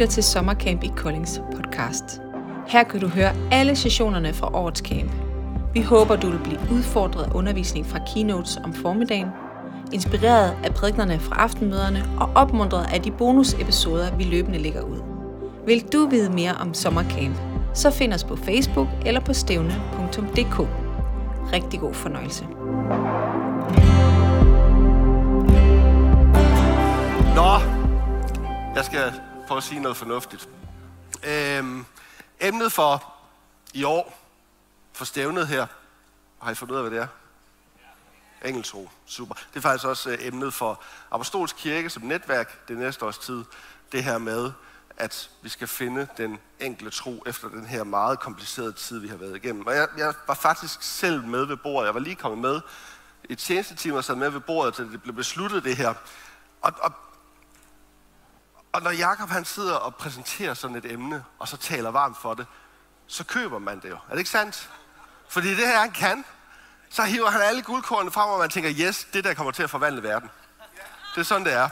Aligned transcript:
lytter 0.00 0.12
til 0.12 0.22
Sommercamp 0.22 0.82
i 0.82 0.90
Koldings 0.96 1.42
podcast. 1.56 2.20
Her 2.68 2.82
kan 2.82 3.00
du 3.00 3.08
høre 3.08 3.32
alle 3.52 3.76
sessionerne 3.76 4.32
fra 4.32 4.54
årets 4.54 4.80
camp. 4.80 5.12
Vi 5.74 5.82
håber, 5.82 6.16
du 6.16 6.30
vil 6.30 6.38
blive 6.38 6.58
udfordret 6.72 7.24
af 7.24 7.34
undervisning 7.34 7.86
fra 7.86 7.98
keynotes 8.14 8.56
om 8.64 8.72
formiddagen, 8.72 9.26
inspireret 9.92 10.56
af 10.64 10.74
prædiknerne 10.74 11.18
fra 11.18 11.34
aftenmøderne 11.34 12.04
og 12.20 12.30
opmuntret 12.34 12.86
af 12.94 13.02
de 13.02 13.10
bonusepisoder, 13.10 14.16
vi 14.16 14.24
løbende 14.24 14.58
lægger 14.58 14.82
ud. 14.82 14.98
Vil 15.66 15.84
du 15.92 16.06
vide 16.06 16.32
mere 16.32 16.54
om 16.54 16.74
Sommercamp, 16.74 17.36
så 17.74 17.90
find 17.90 18.12
os 18.12 18.24
på 18.24 18.36
Facebook 18.36 18.88
eller 19.06 19.20
på 19.20 19.32
stævne.dk. 19.32 20.68
Rigtig 21.52 21.80
god 21.80 21.94
fornøjelse. 21.94 22.44
Nå, 27.34 27.52
jeg 28.76 28.84
skal 28.84 29.29
prøve 29.50 29.58
at 29.58 29.64
sige 29.64 29.80
noget 29.80 29.96
fornuftigt. 29.96 30.48
Øhm, 31.24 31.84
emnet 32.40 32.72
for 32.72 33.14
i 33.74 33.84
år, 33.84 34.18
for 34.92 35.04
stævnet 35.04 35.48
her, 35.48 35.66
har 36.42 36.50
I 36.50 36.54
fundet 36.54 36.72
ud 36.72 36.78
af, 36.78 36.88
hvad 36.88 36.98
det 36.98 37.02
er? 37.02 38.48
Engeltro. 38.48 38.90
Super. 39.06 39.34
Det 39.34 39.56
er 39.56 39.60
faktisk 39.60 39.84
også 39.84 40.10
øh, 40.10 40.18
emnet 40.20 40.54
for 40.54 40.82
Apostolsk 41.10 41.56
Kirke 41.56 41.90
som 41.90 42.02
netværk 42.02 42.68
det 42.68 42.76
næste 42.76 43.06
års 43.06 43.18
tid. 43.18 43.44
Det 43.92 44.04
her 44.04 44.18
med, 44.18 44.52
at 44.96 45.30
vi 45.42 45.48
skal 45.48 45.68
finde 45.68 46.08
den 46.16 46.38
enkle 46.60 46.90
tro 46.90 47.22
efter 47.26 47.48
den 47.48 47.66
her 47.66 47.84
meget 47.84 48.20
komplicerede 48.20 48.72
tid, 48.72 48.98
vi 48.98 49.08
har 49.08 49.16
været 49.16 49.36
igennem. 49.36 49.66
Og 49.66 49.74
jeg, 49.74 49.88
jeg 49.98 50.14
var 50.26 50.34
faktisk 50.34 50.82
selv 50.82 51.24
med 51.24 51.44
ved 51.44 51.56
bordet. 51.56 51.86
Jeg 51.86 51.94
var 51.94 52.00
lige 52.00 52.16
kommet 52.16 52.40
med 52.40 52.60
i 53.24 53.34
tjenestetimer, 53.34 53.96
og 53.96 54.04
sad 54.04 54.14
med 54.14 54.30
ved 54.30 54.40
bordet, 54.40 54.74
til 54.74 54.92
det 54.92 55.02
blev 55.02 55.14
besluttet 55.14 55.64
det 55.64 55.76
her. 55.76 55.94
Og, 56.62 56.72
og, 56.82 56.92
og 58.72 58.82
når 58.82 58.90
Jakob 58.90 59.28
han 59.28 59.44
sidder 59.44 59.74
og 59.74 59.94
præsenterer 59.94 60.54
sådan 60.54 60.76
et 60.76 60.92
emne, 60.92 61.24
og 61.38 61.48
så 61.48 61.56
taler 61.56 61.90
varmt 61.90 62.18
for 62.18 62.34
det, 62.34 62.46
så 63.06 63.24
køber 63.24 63.58
man 63.58 63.80
det 63.80 63.90
jo. 63.90 63.94
Er 63.94 64.10
det 64.10 64.18
ikke 64.18 64.30
sandt? 64.30 64.70
Fordi 65.28 65.48
det 65.48 65.66
her 65.66 65.80
han 65.80 65.90
kan, 65.90 66.24
så 66.90 67.02
hiver 67.02 67.30
han 67.30 67.40
alle 67.40 67.62
guldkornene 67.62 68.10
frem, 68.10 68.30
og 68.30 68.38
man 68.38 68.50
tænker, 68.50 68.70
yes, 68.80 69.06
det 69.12 69.24
der 69.24 69.34
kommer 69.34 69.52
til 69.52 69.62
at 69.62 69.70
forvandle 69.70 70.02
verden. 70.02 70.30
Det 71.14 71.20
er 71.20 71.24
sådan, 71.24 71.46
det 71.46 71.52
er. 71.52 71.68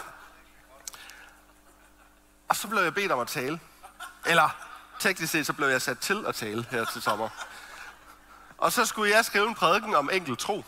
Og 2.48 2.56
så 2.56 2.68
blev 2.68 2.82
jeg 2.82 2.94
bedt 2.94 3.12
om 3.12 3.20
at 3.20 3.28
tale. 3.28 3.60
Eller 4.26 4.56
teknisk 4.98 5.32
set, 5.32 5.46
så 5.46 5.52
blev 5.52 5.68
jeg 5.68 5.82
sat 5.82 5.98
til 5.98 6.24
at 6.26 6.34
tale 6.34 6.66
her 6.70 6.84
til 6.84 7.02
sommer. 7.02 7.28
Og 8.58 8.72
så 8.72 8.84
skulle 8.84 9.14
jeg 9.16 9.24
skrive 9.24 9.48
en 9.48 9.54
prædiken 9.54 9.94
om 9.94 10.10
enkelt 10.12 10.38
tro. 10.38 10.64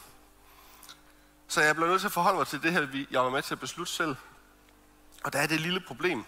Så 1.48 1.60
jeg 1.60 1.76
blev 1.76 1.88
nødt 1.88 2.00
til 2.00 2.08
at 2.08 2.12
forholde 2.12 2.38
mig 2.38 2.46
til 2.46 2.62
det 2.62 2.72
her, 2.72 3.04
jeg 3.10 3.20
var 3.20 3.30
med 3.30 3.42
til 3.42 3.54
at 3.54 3.60
beslutte 3.60 3.92
selv. 3.92 4.16
Og 5.24 5.32
der 5.32 5.38
er 5.38 5.46
det 5.46 5.60
lille 5.60 5.80
problem, 5.80 6.24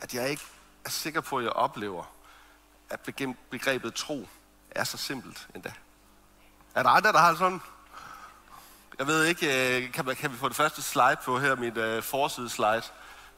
at 0.00 0.14
jeg 0.14 0.30
ikke 0.30 0.42
er 0.84 0.90
sikker 0.90 1.20
på, 1.20 1.38
at 1.38 1.44
jeg 1.44 1.52
oplever, 1.52 2.04
at 2.90 3.00
begrebet 3.50 3.94
tro 3.94 4.28
er 4.70 4.84
så 4.84 4.96
simpelt 4.96 5.48
endda. 5.54 5.72
Er 6.74 6.82
der 6.82 6.90
andre, 6.90 7.12
der 7.12 7.18
har 7.18 7.34
sådan? 7.34 7.60
Jeg 8.98 9.06
ved 9.06 9.24
ikke, 9.24 9.76
øh, 9.76 9.92
kan, 9.92 10.04
kan, 10.04 10.16
kan 10.16 10.32
vi 10.32 10.36
få 10.36 10.48
det 10.48 10.56
første 10.56 10.82
slide 10.82 11.16
på 11.24 11.38
her, 11.38 11.56
mit 11.56 11.78
uh, 11.78 12.02
forside 12.02 12.48
slide. 12.48 12.82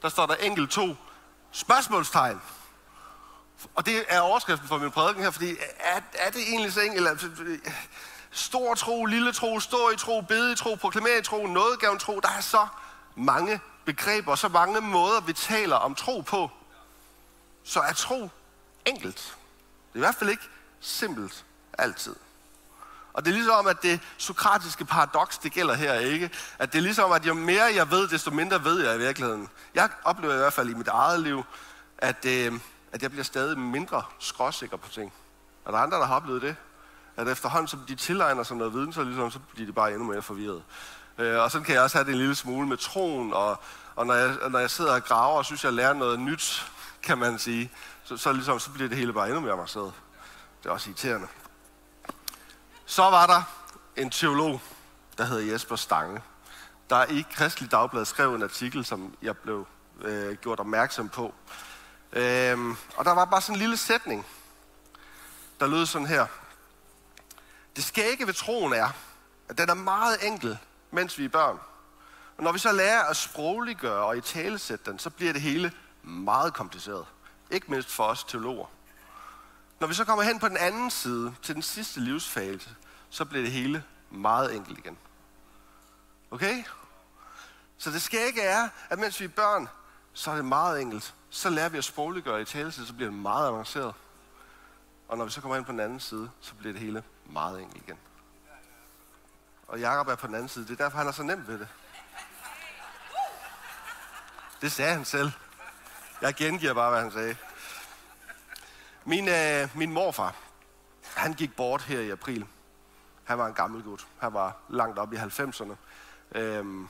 Der 0.02 0.08
står 0.08 0.26
der 0.26 0.34
enkelt 0.34 0.70
to 0.70 0.96
spørgsmålstegn. 1.50 2.40
Og 3.74 3.86
det 3.86 4.04
er 4.08 4.20
overskriften 4.20 4.68
for 4.68 4.78
min 4.78 4.90
prædiken 4.90 5.22
her, 5.22 5.30
fordi 5.30 5.56
er, 5.78 6.00
er 6.14 6.30
det 6.30 6.42
egentlig 6.48 6.72
så 6.72 6.80
enkelt? 6.80 7.26
Stor 8.30 8.74
tro, 8.74 9.04
lille 9.04 9.32
tro, 9.32 9.60
stå 9.60 9.90
i 9.90 9.96
tro, 9.96 10.20
bede 10.20 10.52
i 10.52 10.56
tro, 10.56 10.74
proklamere 10.74 11.18
i 11.18 11.22
tro, 11.22 11.46
nådegaven 11.46 11.98
tro. 11.98 12.20
Der 12.20 12.28
er 12.28 12.40
så 12.40 12.66
mange 13.16 13.60
begreber, 13.92 14.34
så 14.34 14.48
mange 14.48 14.80
måder, 14.80 15.20
vi 15.20 15.32
taler 15.32 15.76
om 15.76 15.94
tro 15.94 16.20
på. 16.20 16.50
Så 17.64 17.80
er 17.80 17.92
tro 17.92 18.28
enkelt. 18.86 19.36
Det 19.88 19.94
er 19.94 19.96
i 19.96 19.98
hvert 19.98 20.14
fald 20.14 20.30
ikke 20.30 20.48
simpelt 20.80 21.44
altid. 21.78 22.16
Og 23.12 23.24
det 23.24 23.30
er 23.30 23.34
ligesom, 23.34 23.66
at 23.66 23.82
det 23.82 24.00
sokratiske 24.18 24.84
paradoks, 24.84 25.38
det 25.38 25.52
gælder 25.52 25.74
her 25.74 25.94
ikke. 25.94 26.30
At 26.58 26.72
det 26.72 26.78
er 26.78 26.82
ligesom, 26.82 27.12
at 27.12 27.26
jo 27.26 27.34
mere 27.34 27.64
jeg 27.74 27.90
ved, 27.90 28.08
desto 28.08 28.30
mindre 28.30 28.64
ved 28.64 28.84
jeg 28.84 28.96
i 28.96 28.98
virkeligheden. 28.98 29.48
Jeg 29.74 29.88
oplever 30.04 30.34
i 30.34 30.36
hvert 30.36 30.52
fald 30.52 30.70
i 30.70 30.74
mit 30.74 30.88
eget 30.88 31.20
liv, 31.20 31.44
at, 31.98 32.24
øh, 32.24 32.52
at 32.92 33.02
jeg 33.02 33.10
bliver 33.10 33.24
stadig 33.24 33.58
mindre 33.58 34.02
skråsikker 34.18 34.76
på 34.76 34.88
ting. 34.88 35.12
Er 35.66 35.70
der 35.70 35.78
andre, 35.78 35.98
der 35.98 36.04
har 36.04 36.16
oplevet 36.16 36.42
det? 36.42 36.56
At 37.16 37.28
efterhånden, 37.28 37.68
som 37.68 37.80
de 37.88 37.94
tilegner 37.94 38.42
sig 38.42 38.56
noget 38.56 38.72
viden, 38.72 38.92
så, 38.92 39.04
ligesom, 39.04 39.30
så 39.30 39.38
bliver 39.38 39.66
de 39.66 39.72
bare 39.72 39.92
endnu 39.92 40.04
mere 40.04 40.22
forvirret. 40.22 40.62
Øh, 41.18 41.38
og 41.38 41.50
sådan 41.50 41.64
kan 41.64 41.74
jeg 41.74 41.82
også 41.82 41.98
have 41.98 42.04
det 42.04 42.12
en 42.12 42.18
lille 42.18 42.34
smule 42.34 42.68
med 42.68 42.76
troen, 42.76 43.32
og, 43.32 43.60
og 43.96 44.06
når, 44.06 44.14
jeg, 44.14 44.36
når 44.50 44.58
jeg 44.58 44.70
sidder 44.70 44.94
og 44.94 45.04
graver 45.04 45.38
og 45.38 45.44
synes, 45.44 45.64
jeg 45.64 45.72
lærer 45.72 45.92
noget 45.92 46.20
nyt, 46.20 46.66
kan 47.02 47.18
man 47.18 47.38
sige, 47.38 47.70
så, 48.04 48.16
så, 48.16 48.32
ligesom, 48.32 48.58
så 48.60 48.70
bliver 48.70 48.88
det 48.88 48.98
hele 48.98 49.12
bare 49.12 49.26
endnu 49.26 49.40
mere 49.40 49.52
avanceret. 49.52 49.92
Det 50.62 50.68
er 50.68 50.72
også 50.72 50.90
irriterende. 50.90 51.28
Så 52.86 53.02
var 53.02 53.26
der 53.26 53.42
en 53.96 54.10
teolog, 54.10 54.60
der 55.18 55.24
hedder 55.24 55.52
Jesper 55.52 55.76
Stange, 55.76 56.22
der 56.90 57.04
i 57.04 57.26
Kristelig 57.32 57.70
Dagblad 57.70 58.04
skrev 58.04 58.34
en 58.34 58.42
artikel, 58.42 58.84
som 58.84 59.14
jeg 59.22 59.36
blev 59.36 59.66
øh, 60.00 60.36
gjort 60.36 60.60
opmærksom 60.60 61.08
på. 61.08 61.34
Øhm, 62.12 62.76
og 62.96 63.04
der 63.04 63.12
var 63.12 63.24
bare 63.24 63.40
sådan 63.40 63.54
en 63.54 63.58
lille 63.58 63.76
sætning, 63.76 64.26
der 65.60 65.66
lød 65.66 65.86
sådan 65.86 66.06
her. 66.06 66.26
Det 67.76 67.84
skægge 67.84 68.26
ved 68.26 68.34
troen 68.34 68.72
er, 68.72 68.88
at 69.48 69.58
den 69.58 69.68
er 69.68 69.74
meget 69.74 70.26
enkel, 70.26 70.58
mens 70.90 71.18
vi 71.18 71.24
er 71.24 71.28
børn. 71.28 71.58
Og 72.36 72.44
når 72.44 72.52
vi 72.52 72.58
så 72.58 72.72
lærer 72.72 73.02
at 73.02 73.16
sprogliggøre 73.16 74.04
og 74.04 74.16
i 74.16 74.20
talesætte 74.20 74.90
den, 74.90 74.98
så 74.98 75.10
bliver 75.10 75.32
det 75.32 75.42
hele 75.42 75.72
meget 76.02 76.54
kompliceret. 76.54 77.06
Ikke 77.50 77.70
mindst 77.70 77.90
for 77.90 78.04
os 78.04 78.24
teologer. 78.24 78.66
Når 79.80 79.86
vi 79.86 79.94
så 79.94 80.04
kommer 80.04 80.24
hen 80.24 80.38
på 80.38 80.48
den 80.48 80.56
anden 80.56 80.90
side, 80.90 81.34
til 81.42 81.54
den 81.54 81.62
sidste 81.62 82.00
livsfase, 82.00 82.70
så 83.10 83.24
bliver 83.24 83.42
det 83.42 83.52
hele 83.52 83.84
meget 84.10 84.56
enkelt 84.56 84.78
igen. 84.78 84.98
Okay? 86.30 86.64
Så 87.78 87.90
det 87.90 88.02
skal 88.02 88.26
ikke 88.26 88.42
er, 88.42 88.68
at 88.90 88.98
mens 88.98 89.20
vi 89.20 89.24
er 89.24 89.28
børn, 89.28 89.68
så 90.12 90.30
er 90.30 90.34
det 90.34 90.44
meget 90.44 90.80
enkelt. 90.80 91.14
Så 91.30 91.50
lærer 91.50 91.68
vi 91.68 91.78
at 91.78 91.84
sprogliggøre 91.84 92.42
i 92.42 92.44
talesæt, 92.44 92.86
så 92.86 92.94
bliver 92.94 93.10
det 93.10 93.18
meget 93.18 93.48
avanceret. 93.48 93.94
Og 95.08 95.18
når 95.18 95.24
vi 95.24 95.30
så 95.30 95.40
kommer 95.40 95.56
ind 95.56 95.64
på 95.64 95.72
den 95.72 95.80
anden 95.80 96.00
side, 96.00 96.30
så 96.40 96.54
bliver 96.54 96.72
det 96.72 96.82
hele 96.82 97.02
meget 97.26 97.60
enkelt 97.60 97.82
igen. 97.82 97.98
Og 99.70 99.80
Jakob 99.80 100.08
er 100.08 100.14
på 100.14 100.26
den 100.26 100.34
anden 100.34 100.48
side. 100.48 100.66
Det 100.66 100.80
er 100.80 100.84
derfor, 100.84 100.98
han 100.98 101.06
er 101.06 101.12
så 101.12 101.22
nem 101.22 101.46
ved 101.46 101.58
det. 101.58 101.68
Det 104.60 104.72
sagde 104.72 104.94
han 104.94 105.04
selv. 105.04 105.32
Jeg 106.22 106.34
gengiver 106.34 106.74
bare, 106.74 106.90
hvad 106.90 107.00
han 107.00 107.12
sagde. 107.12 107.36
Min, 109.04 109.28
øh, 109.28 109.76
min 109.76 109.92
morfar, 109.92 110.36
han 111.16 111.32
gik 111.32 111.56
bort 111.56 111.82
her 111.82 112.00
i 112.00 112.10
april. 112.10 112.46
Han 113.24 113.38
var 113.38 113.46
en 113.46 113.54
gammel 113.54 113.82
gut. 113.82 114.06
Han 114.18 114.34
var 114.34 114.56
langt 114.68 114.98
op 114.98 115.12
i 115.12 115.16
90'erne. 115.16 115.74
Øhm, 116.32 116.88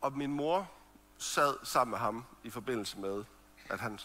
og 0.00 0.12
min 0.12 0.32
mor 0.32 0.70
sad 1.18 1.56
sammen 1.62 1.90
med 1.90 1.98
ham 1.98 2.24
i 2.42 2.50
forbindelse 2.50 2.98
med, 2.98 3.24
at 3.70 3.80
han 3.80 3.98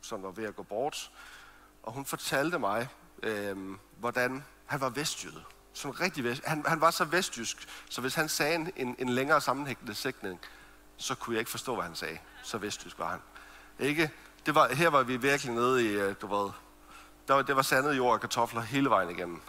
sådan 0.00 0.22
var 0.22 0.30
ved 0.30 0.44
at 0.44 0.56
gå 0.56 0.62
bort. 0.62 1.12
Og 1.82 1.92
hun 1.92 2.04
fortalte 2.04 2.58
mig, 2.58 2.88
øh, 3.22 3.76
hvordan 3.98 4.44
han 4.66 4.80
var 4.80 4.88
vestjyde. 4.88 5.44
Sådan 5.72 6.00
rigtig 6.00 6.24
vest. 6.24 6.44
Han, 6.44 6.64
han 6.66 6.80
var 6.80 6.90
så 6.90 7.04
vestjysk, 7.04 7.68
så 7.90 8.00
hvis 8.00 8.14
han 8.14 8.28
sagde 8.28 8.54
en, 8.54 8.72
en, 8.76 8.96
en 8.98 9.08
længere 9.08 9.40
sammenhængende 9.40 9.94
sætning, 9.94 10.40
så 10.96 11.14
kunne 11.14 11.34
jeg 11.34 11.38
ikke 11.38 11.50
forstå, 11.50 11.74
hvad 11.74 11.84
han 11.84 11.94
sagde. 11.94 12.18
Så 12.42 12.58
vestjysk 12.58 12.98
var 12.98 13.10
han. 13.10 13.20
Ikke? 13.78 14.10
Det 14.46 14.54
var, 14.54 14.74
her 14.74 14.88
var 14.88 15.02
vi 15.02 15.16
virkelig 15.16 15.54
nede 15.54 15.84
i, 15.84 15.88
øh, 15.88 16.14
du 16.20 16.26
ved, 16.26 16.50
der 17.28 17.34
var, 17.34 17.42
det 17.42 17.56
var 17.56 17.62
sandet 17.62 17.96
jord 17.96 18.12
og 18.12 18.20
kartofler 18.20 18.60
hele 18.60 18.90
vejen 18.90 19.10
igennem. 19.10 19.40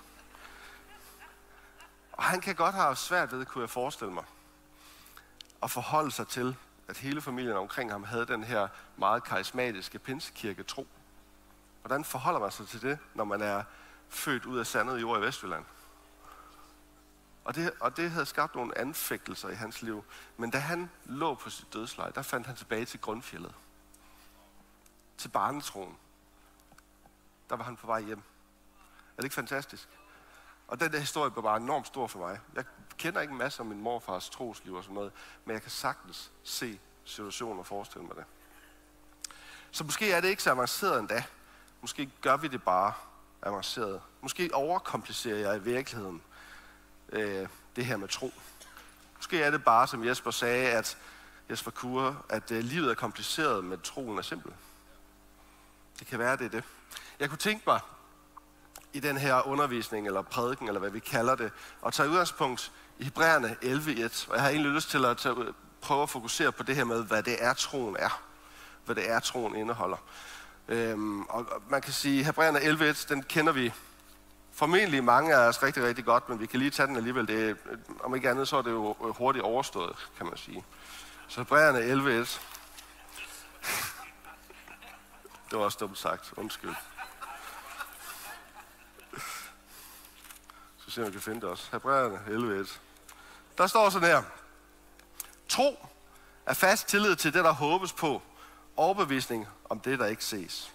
Og 2.12 2.24
han 2.24 2.42
kan 2.42 2.56
godt 2.56 2.75
have 2.75 2.96
svært 2.96 3.31
ved, 3.31 3.46
kunne 3.46 3.62
jeg 3.62 3.70
forestille 3.70 4.14
mig, 4.14 4.24
at 5.64 5.72
forholde 5.72 6.12
sig 6.12 6.28
til, 6.28 6.56
at 6.88 6.98
hele 6.98 7.22
familien 7.22 7.56
omkring 7.56 7.92
ham 7.92 8.04
havde 8.04 8.25
den 8.25 8.44
her 8.44 8.68
meget 8.98 9.24
karismatiske 9.24 10.00
pinsekirke 10.00 10.63
tro. 10.63 10.88
Hvordan 11.81 12.04
forholder 12.04 12.39
man 12.39 12.51
sig 12.51 12.68
til 12.68 12.81
det, 12.81 13.00
når 13.13 13.24
man 13.24 13.42
er 13.42 13.63
født 14.10 14.46
ud 14.46 14.60
af 14.60 14.68
sandet 14.68 15.02
jord 15.02 15.19
i 15.19 15.22
Vestjylland? 15.22 15.66
Og 17.46 17.56
det, 17.56 17.74
og 17.80 17.98
det 17.98 18.12
havde 18.12 18.25
skabt 18.25 18.56
nogle 18.56 18.78
anfægtelser 18.78 19.50
i 19.50 19.56
hans 19.56 19.81
liv. 19.81 20.06
Men 20.38 20.52
da 20.52 20.57
han 20.57 20.90
lå 21.06 21.36
på 21.36 21.50
sit 21.50 21.74
dødsleje, 21.74 22.12
der 22.16 22.22
fandt 22.22 22.48
han 22.48 22.56
tilbage 22.56 22.86
til 22.86 23.02
grundfjellet. 23.02 23.54
Til 25.18 25.30
barnetroen. 25.30 25.98
Der 27.50 27.56
var 27.56 27.63
han 27.63 27.75
på 27.75 27.88
vej 27.88 28.02
hjem. 28.02 28.18
Er 28.18 29.16
det 29.18 29.24
ikke 29.24 29.36
fantastisk? 29.36 29.90
Og 30.68 30.80
den 30.80 30.92
der 30.92 31.00
historie 31.00 31.31
blev 31.31 31.44
bare 31.44 31.58
enormt 31.58 31.88
stor 31.88 32.08
for 32.08 32.19
mig. 32.19 32.40
Jeg 32.56 32.66
kender 32.98 33.22
ikke 33.22 33.31
en 33.31 33.38
masse 33.38 33.60
om 33.60 33.66
min 33.66 33.81
morfars 33.81 34.30
trosliv 34.30 34.74
og 34.74 34.84
sådan 34.84 34.94
noget, 34.94 35.12
men 35.46 35.54
jeg 35.54 35.62
kan 35.62 35.72
sagtens 35.72 36.31
se 36.44 36.80
situationen 37.06 37.60
og 37.60 37.66
forestille 37.66 38.08
mig 38.08 38.16
det. 38.16 38.25
Så 39.72 39.84
måske 39.84 40.12
er 40.12 40.22
det 40.22 40.28
ikke 40.28 40.44
så 40.44 40.51
avanceret 40.51 41.00
endda. 41.00 41.24
Måske 41.81 42.10
gør 42.22 42.38
vi 42.38 42.48
det 42.48 42.63
bare 42.63 42.94
avanceret. 43.45 44.01
Måske 44.21 44.50
overkomplicerer 44.53 45.38
jeg 45.38 45.57
i 45.57 45.59
virkeligheden 45.59 46.21
øh, 47.12 47.47
det 47.75 47.86
her 47.86 47.97
med 47.97 48.07
tro. 48.07 48.33
Måske 49.15 49.42
er 49.42 49.51
det 49.51 49.63
bare, 49.63 49.88
som 49.88 50.06
Jesper 50.07 50.31
sagde, 50.31 50.71
at 50.71 50.97
Jesper 51.50 51.71
Kure, 51.71 52.18
at 52.30 52.51
øh, 52.51 52.63
livet 52.63 52.92
er 52.92 52.95
kompliceret, 52.95 53.63
men 53.63 53.80
troen 53.80 54.18
er 54.18 54.21
simpel. 54.21 54.53
Det 56.00 56.07
kan 56.07 56.19
være, 56.19 56.38
det 56.38 56.45
er 56.45 56.50
det. 56.50 56.63
Jeg 57.19 57.30
kunne 57.30 57.38
tænke 57.38 57.63
mig 57.68 57.80
i 58.94 59.00
den 59.00 59.18
her 59.18 59.48
undervisning, 59.48 60.07
eller 60.07 60.21
prædiken, 60.21 60.68
eller 60.68 60.80
hvad 60.80 60.89
vi 60.89 61.00
kalder 61.00 61.36
det, 61.36 61.51
at 61.86 61.94
tage 61.94 62.09
udgangspunkt 62.09 62.71
i 63.00 63.03
Hebræerne 63.03 63.57
11.1. 63.62 64.30
Og 64.30 64.36
jeg 64.36 64.44
har 64.44 64.50
egentlig 64.50 64.71
lyst 64.71 64.89
til 64.89 65.06
at 65.06 65.18
tage, 65.18 65.36
prøve 65.81 66.03
at 66.03 66.09
fokusere 66.09 66.51
på 66.51 66.63
det 66.63 66.75
her 66.75 66.83
med, 66.83 67.03
hvad 67.03 67.24
det 67.24 67.44
er, 67.44 67.53
troen 67.53 67.95
er. 68.00 68.21
Hvad 68.86 68.95
det 68.95 69.09
er, 69.09 69.19
troen 69.19 69.56
indeholder. 69.56 69.98
Øhm, 70.67 71.21
og 71.21 71.45
man 71.69 71.81
kan 71.81 71.94
sige, 71.94 72.19
at 72.19 72.25
Hebræerne 72.25 72.59
11.1, 72.59 73.06
den 73.09 73.23
kender 73.23 73.53
vi 73.53 73.73
formentlig 74.53 75.03
mange 75.03 75.35
af 75.35 75.47
os 75.47 75.63
rigtig, 75.63 75.83
rigtig 75.83 76.06
godt, 76.06 76.29
men 76.29 76.39
vi 76.39 76.45
kan 76.45 76.59
lige 76.59 76.71
tage 76.71 76.88
den 76.88 76.95
alligevel. 76.95 77.27
Det 77.27 77.57
om 78.03 78.15
ikke 78.15 78.29
andet, 78.29 78.47
så 78.47 78.57
er 78.57 78.62
det 78.62 78.71
jo 78.71 78.95
øh, 79.06 79.09
hurtigt 79.09 79.44
overstået, 79.44 80.09
kan 80.17 80.25
man 80.25 80.38
sige. 80.38 80.65
Så 81.27 81.39
Hebræerne 81.39 81.79
11.1. 81.79 82.41
Det 85.50 85.59
var 85.59 85.65
også 85.65 85.77
dumt 85.79 85.97
sagt. 85.97 86.33
Undskyld. 86.38 86.75
Så 90.77 90.91
se, 90.91 91.01
om 91.01 91.07
vi 91.07 91.12
kan 91.12 91.21
finde 91.21 91.41
det 91.41 91.50
også. 91.50 91.69
Hebræerne 91.71 92.63
11.1. 92.63 92.77
Der 93.57 93.67
står 93.67 93.89
sådan 93.89 94.07
her. 94.07 94.23
Tro 95.50 95.88
er 96.45 96.53
fast 96.53 96.88
tillid 96.88 97.15
til 97.15 97.33
det, 97.33 97.44
der 97.44 97.51
håbes 97.51 97.94
på. 97.94 98.21
Overbevisning 98.77 99.48
om 99.69 99.80
det, 99.80 100.00
der 100.00 100.06
ikke 100.06 100.25
ses. 100.25 100.74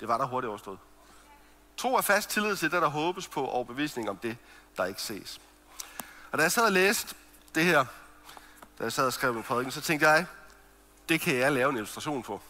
Det 0.00 0.08
var 0.08 0.18
der 0.18 0.26
hurtigt 0.26 0.48
overstået. 0.48 0.78
Tro 1.76 1.94
er 1.94 2.00
fast 2.00 2.30
tillid 2.30 2.56
til 2.56 2.70
det, 2.70 2.82
der 2.82 2.88
håbes 2.88 3.28
på. 3.28 3.46
Overbevisning 3.46 4.10
om 4.10 4.16
det, 4.16 4.36
der 4.76 4.84
ikke 4.84 5.02
ses. 5.02 5.40
Og 6.32 6.38
da 6.38 6.42
jeg 6.42 6.52
sad 6.52 6.64
og 6.64 6.72
læste 6.72 7.14
det 7.54 7.64
her, 7.64 7.84
da 8.78 8.84
jeg 8.84 8.92
sad 8.92 9.06
og 9.06 9.12
skrev 9.12 9.34
min 9.34 9.42
prædiken, 9.42 9.72
så 9.72 9.80
tænkte 9.80 10.08
jeg, 10.08 10.26
det 11.08 11.20
kan 11.20 11.36
jeg 11.36 11.52
lave 11.52 11.70
en 11.70 11.76
illustration 11.76 12.22
på. 12.22 12.40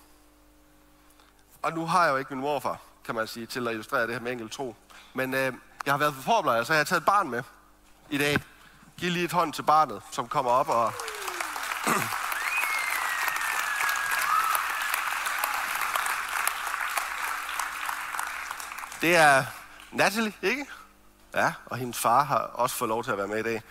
Og 1.63 1.73
nu 1.73 1.87
har 1.87 2.05
jeg 2.05 2.13
jo 2.13 2.17
ikke 2.17 2.35
min 2.35 2.41
morfar, 2.41 2.81
kan 3.05 3.15
man 3.15 3.27
sige, 3.27 3.47
til 3.47 3.69
at 3.69 3.73
illustrere 3.73 4.07
det 4.07 4.15
her 4.15 4.21
med 4.21 4.33
enkelt 4.33 4.53
tro. 4.53 4.77
Men 5.15 5.35
øh, 5.35 5.53
jeg 5.87 5.93
har 5.93 5.99
været 5.99 6.15
på 6.15 6.23
forblejer, 6.23 6.65
så 6.65 6.73
jeg 6.73 6.79
har 6.79 6.85
taget 6.85 7.01
et 7.01 7.07
barn 7.07 7.31
med 7.31 7.43
i 8.11 8.19
dag. 8.19 8.37
Giv 8.97 9.11
lige 9.11 9.25
et 9.25 9.33
hånd 9.33 9.53
til 9.53 9.63
barnet, 9.63 10.03
som 10.11 10.29
kommer 10.29 10.51
op 10.51 10.69
og... 10.69 10.93
Det 19.03 19.17
er 19.17 19.45
Natalie, 19.93 20.33
ikke? 20.43 20.67
Ja, 21.35 21.53
og 21.67 21.77
hendes 21.77 21.99
far 21.99 22.25
har 22.25 22.39
også 22.39 22.77
fået 22.77 22.89
lov 22.89 23.05
til 23.05 23.11
at 23.11 23.19
være 23.19 23.29
med 23.29 23.39
i 23.39 23.43
dag. 23.43 23.63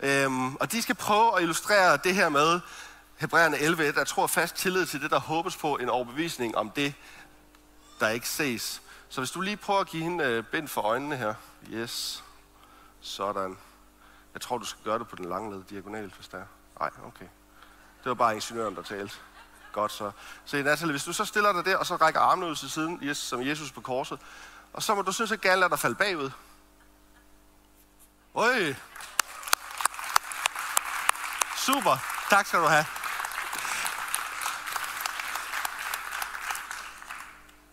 Øhm, 0.00 0.56
og 0.56 0.72
de 0.72 0.82
skal 0.82 0.94
prøve 0.94 1.36
at 1.36 1.42
illustrere 1.42 1.96
det 1.96 2.14
her 2.14 2.28
med 2.28 2.60
Hebræerne 3.16 3.58
11, 3.58 3.92
Jeg 3.96 4.06
tror 4.06 4.26
fast 4.26 4.56
tillid 4.56 4.86
til 4.86 5.00
det, 5.00 5.10
der 5.10 5.20
håbes 5.20 5.56
på 5.56 5.76
en 5.76 5.88
overbevisning 5.88 6.56
om 6.56 6.70
det, 6.70 6.94
der 8.00 8.08
ikke 8.08 8.28
ses. 8.28 8.82
Så 9.08 9.20
hvis 9.20 9.30
du 9.30 9.40
lige 9.40 9.56
prøver 9.56 9.80
at 9.80 9.86
give 9.88 10.02
hende 10.02 10.24
øh, 10.24 10.44
bind 10.44 10.68
for 10.68 10.80
øjnene 10.80 11.16
her. 11.16 11.34
Yes. 11.70 12.24
Sådan. 13.00 13.56
Jeg 14.34 14.40
tror, 14.40 14.58
du 14.58 14.64
skal 14.64 14.84
gøre 14.84 14.98
det 14.98 15.08
på 15.08 15.16
den 15.16 15.24
lange 15.24 15.52
led 15.52 15.62
diagonalt, 15.70 16.14
hvis 16.14 16.28
der 16.28 16.38
er. 16.38 16.46
Nej, 16.80 16.90
okay. 17.06 17.26
Det 18.02 18.08
var 18.08 18.14
bare 18.14 18.34
ingeniøren, 18.34 18.76
der 18.76 18.82
talte. 18.82 19.14
Godt 19.72 19.92
så. 19.92 20.10
Se, 20.44 20.62
Natalie, 20.62 20.92
hvis 20.92 21.04
du 21.04 21.12
så 21.12 21.24
stiller 21.24 21.52
dig 21.52 21.64
der, 21.64 21.76
og 21.76 21.86
så 21.86 21.96
rækker 21.96 22.20
armene 22.20 22.50
ud 22.50 22.56
til 22.56 22.70
siden, 22.70 23.00
yes, 23.02 23.18
som 23.18 23.46
Jesus 23.46 23.72
på 23.72 23.80
korset, 23.80 24.20
og 24.72 24.82
så 24.82 24.94
må 24.94 25.02
du 25.02 25.12
synes, 25.12 25.32
at 25.32 25.40
galt 25.40 25.64
er 25.64 25.68
der 25.68 25.76
falde 25.76 25.96
bagud. 25.96 26.30
Øj. 28.34 28.74
Super. 31.56 31.96
Tak 32.30 32.46
skal 32.46 32.60
du 32.60 32.66
have. 32.66 32.84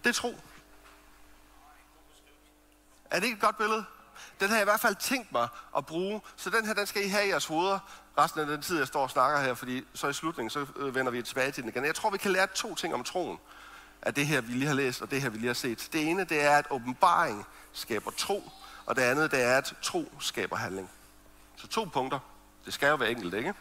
Det 0.04 0.10
er 0.10 0.13
tro. 0.13 0.40
Er 3.12 3.19
det 3.19 3.24
ikke 3.24 3.36
et 3.36 3.42
godt 3.42 3.57
billede? 3.57 3.86
Den 4.40 4.50
har 4.50 4.56
jeg 4.56 4.63
i 4.63 4.66
hvert 4.66 4.80
fald 4.80 4.95
tænkt 4.95 5.31
mig 5.31 5.48
at 5.78 5.86
bruge, 5.86 6.22
så 6.36 6.50
den 6.50 6.66
her, 6.66 6.74
den 6.74 6.88
skal 6.88 7.06
I 7.06 7.07
have 7.07 7.25
i 7.25 7.30
jeres 7.30 7.45
hoveder 7.45 7.80
resten 8.18 8.42
af 8.42 8.48
den 8.48 8.62
tid, 8.62 8.78
jeg 8.78 8.88
står 8.88 9.04
og 9.04 9.10
snakker 9.10 9.40
her, 9.40 9.54
fordi 9.54 9.86
så 9.94 10.07
i 10.07 10.13
slutningen, 10.13 10.50
så 10.50 10.66
øh, 10.75 10.95
vender 10.95 11.12
vi 11.12 11.22
tilbage 11.22 11.51
til 11.51 11.63
den 11.63 11.69
igen. 11.69 11.86
Jeg 11.86 11.95
tror, 11.95 12.10
vi 12.10 12.18
kan 12.18 12.31
lære 12.31 12.48
to 12.48 12.75
ting 12.75 12.94
om 12.94 13.04
troen 13.04 13.40
af 14.06 14.14
det 14.14 14.28
her, 14.28 14.42
vi 14.42 14.54
lige 14.54 14.68
har 14.68 14.74
læst, 14.74 15.02
og 15.02 15.12
det 15.12 15.22
her, 15.22 15.30
vi 15.30 15.38
lige 15.38 15.48
har 15.48 15.54
set. 15.54 15.90
Det 15.94 16.10
ene, 16.10 16.24
det 16.24 16.44
er, 16.44 16.58
at 16.58 16.66
åbenbaring 16.70 17.46
skaber 17.74 18.12
tro, 18.12 18.52
og 18.86 18.96
det 18.96 19.02
andet, 19.02 19.32
det 19.32 19.42
er, 19.42 19.58
at 19.58 19.74
tro 19.82 20.12
skaber 20.20 20.56
handling. 20.56 20.90
Så 21.56 21.68
to 21.68 21.84
punkter. 21.84 22.20
Det 22.66 22.74
skal 22.74 22.90
jo 22.90 22.96
være 22.96 23.12
enkelt, 23.12 23.34
ikke? 23.34 23.54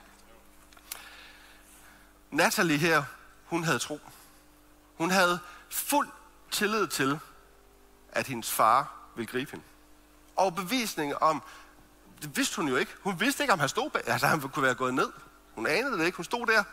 Natalie 2.31 2.79
her, 2.79 3.03
hun 3.45 3.65
havde 3.65 3.79
tro. 3.79 4.01
Hun 4.97 5.11
havde 5.11 5.39
fuld 5.71 6.09
tillid 6.51 6.87
til, 6.87 7.19
at 8.13 8.27
hendes 8.27 8.51
far 8.51 8.95
ville 9.17 9.27
gribe 9.27 9.51
hende. 9.51 9.65
Og 10.37 10.55
bevisning 10.55 11.23
om, 11.23 11.43
det 12.23 12.37
vidste 12.37 12.57
hun 12.57 12.69
jo 12.69 12.77
ikke. 12.77 12.93
Hun 13.01 13.21
vidste 13.21 13.43
ikke, 13.43 13.53
om 13.53 13.59
han 13.59 13.69
stod 13.69 13.91
bag. 13.91 14.03
Altså, 14.07 14.27
han 14.27 14.41
kunne 14.41 14.63
være 14.63 14.75
gået 14.75 14.95
ned. 14.95 15.13
Hun 15.55 15.67
anede 15.67 15.99
det 15.99 16.05
ikke. 16.05 16.17
Hun 16.17 16.25
stod 16.25 16.47
der, 16.47 16.65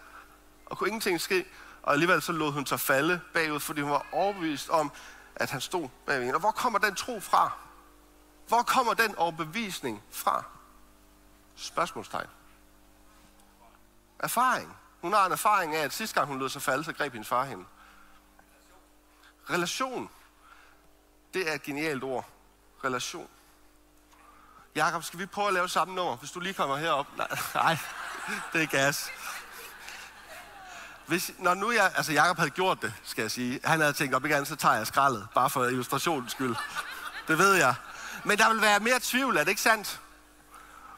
og 0.66 0.78
kunne 0.78 0.88
ingenting 0.88 1.22
ske. 1.22 1.46
Og 1.84 1.94
alligevel 1.94 2.22
så 2.22 2.32
lod 2.32 2.52
hun 2.52 2.66
sig 2.66 2.80
falde 2.80 3.22
bagud, 3.34 3.60
fordi 3.60 3.82
hun 3.82 3.92
var 3.92 4.06
overbevist 4.12 4.70
om, 4.70 4.92
at 5.36 5.50
han 5.50 5.62
stod 5.62 5.90
bag 6.06 6.20
hende. 6.20 6.34
Og 6.34 6.40
hvor 6.40 6.52
kommer 6.52 6.80
den 6.80 6.96
tro 6.96 7.20
fra? 7.20 7.52
Hvor 8.48 8.62
kommer 8.62 8.94
den 8.94 9.16
overbevisning 9.16 10.04
fra? 10.12 10.44
Spørgsmålstegn. 11.56 12.28
Erfaring. 14.20 14.76
Hun 15.02 15.14
har 15.14 15.26
en 15.26 15.32
erfaring 15.32 15.76
af, 15.76 15.84
at 15.84 15.94
sidste 15.94 16.16
gang 16.16 16.28
hun 16.28 16.40
lod 16.40 16.50
sig 16.50 16.62
falde, 16.62 16.84
så 16.84 16.94
greb 16.94 17.14
hendes 17.14 17.28
far 17.28 17.44
hende. 17.44 17.66
Relation. 19.50 20.10
Det 21.34 21.50
er 21.50 21.54
et 21.54 21.64
genialt 21.64 22.04
ord. 22.04 22.30
Relation. 22.84 23.30
Jakob, 24.76 25.04
skal 25.04 25.20
vi 25.20 25.26
prøve 25.26 25.48
at 25.48 25.54
lave 25.54 25.70
samme 25.70 25.96
nummer, 25.96 26.16
hvis 26.16 26.32
du 26.32 26.40
lige 26.40 26.54
kommer 26.54 26.78
herop? 26.78 27.08
Nej, 27.18 27.28
nej 27.56 27.78
det 28.54 28.64
er 28.64 28.68
gas. 28.68 29.12
Hvis, 31.10 31.32
når 31.40 31.54
nu 31.54 31.72
jeg, 31.72 31.92
altså 31.96 32.12
Jakob 32.12 32.38
havde 32.38 32.50
gjort 32.50 32.82
det, 32.82 32.94
skal 33.04 33.22
jeg 33.22 33.32
sige. 33.32 33.60
Han 33.64 33.80
havde 33.80 33.94
tænkt, 33.94 34.16
op 34.16 34.26
igen, 34.26 34.46
så 34.46 34.56
tager 34.56 34.76
jeg 34.76 34.88
skraldet, 34.88 35.28
bare 35.36 35.50
for 35.50 35.66
illustrationens 35.66 36.32
skyld. 36.32 36.56
Det 37.28 37.38
ved 37.38 37.54
jeg. 37.54 37.76
Men 38.24 38.38
der 38.38 38.54
vil 38.54 38.62
være 38.62 38.80
mere 38.80 39.00
tvivl, 39.02 39.38
er 39.38 39.44
det 39.44 39.50
ikke 39.50 39.62
sandt? 39.62 40.02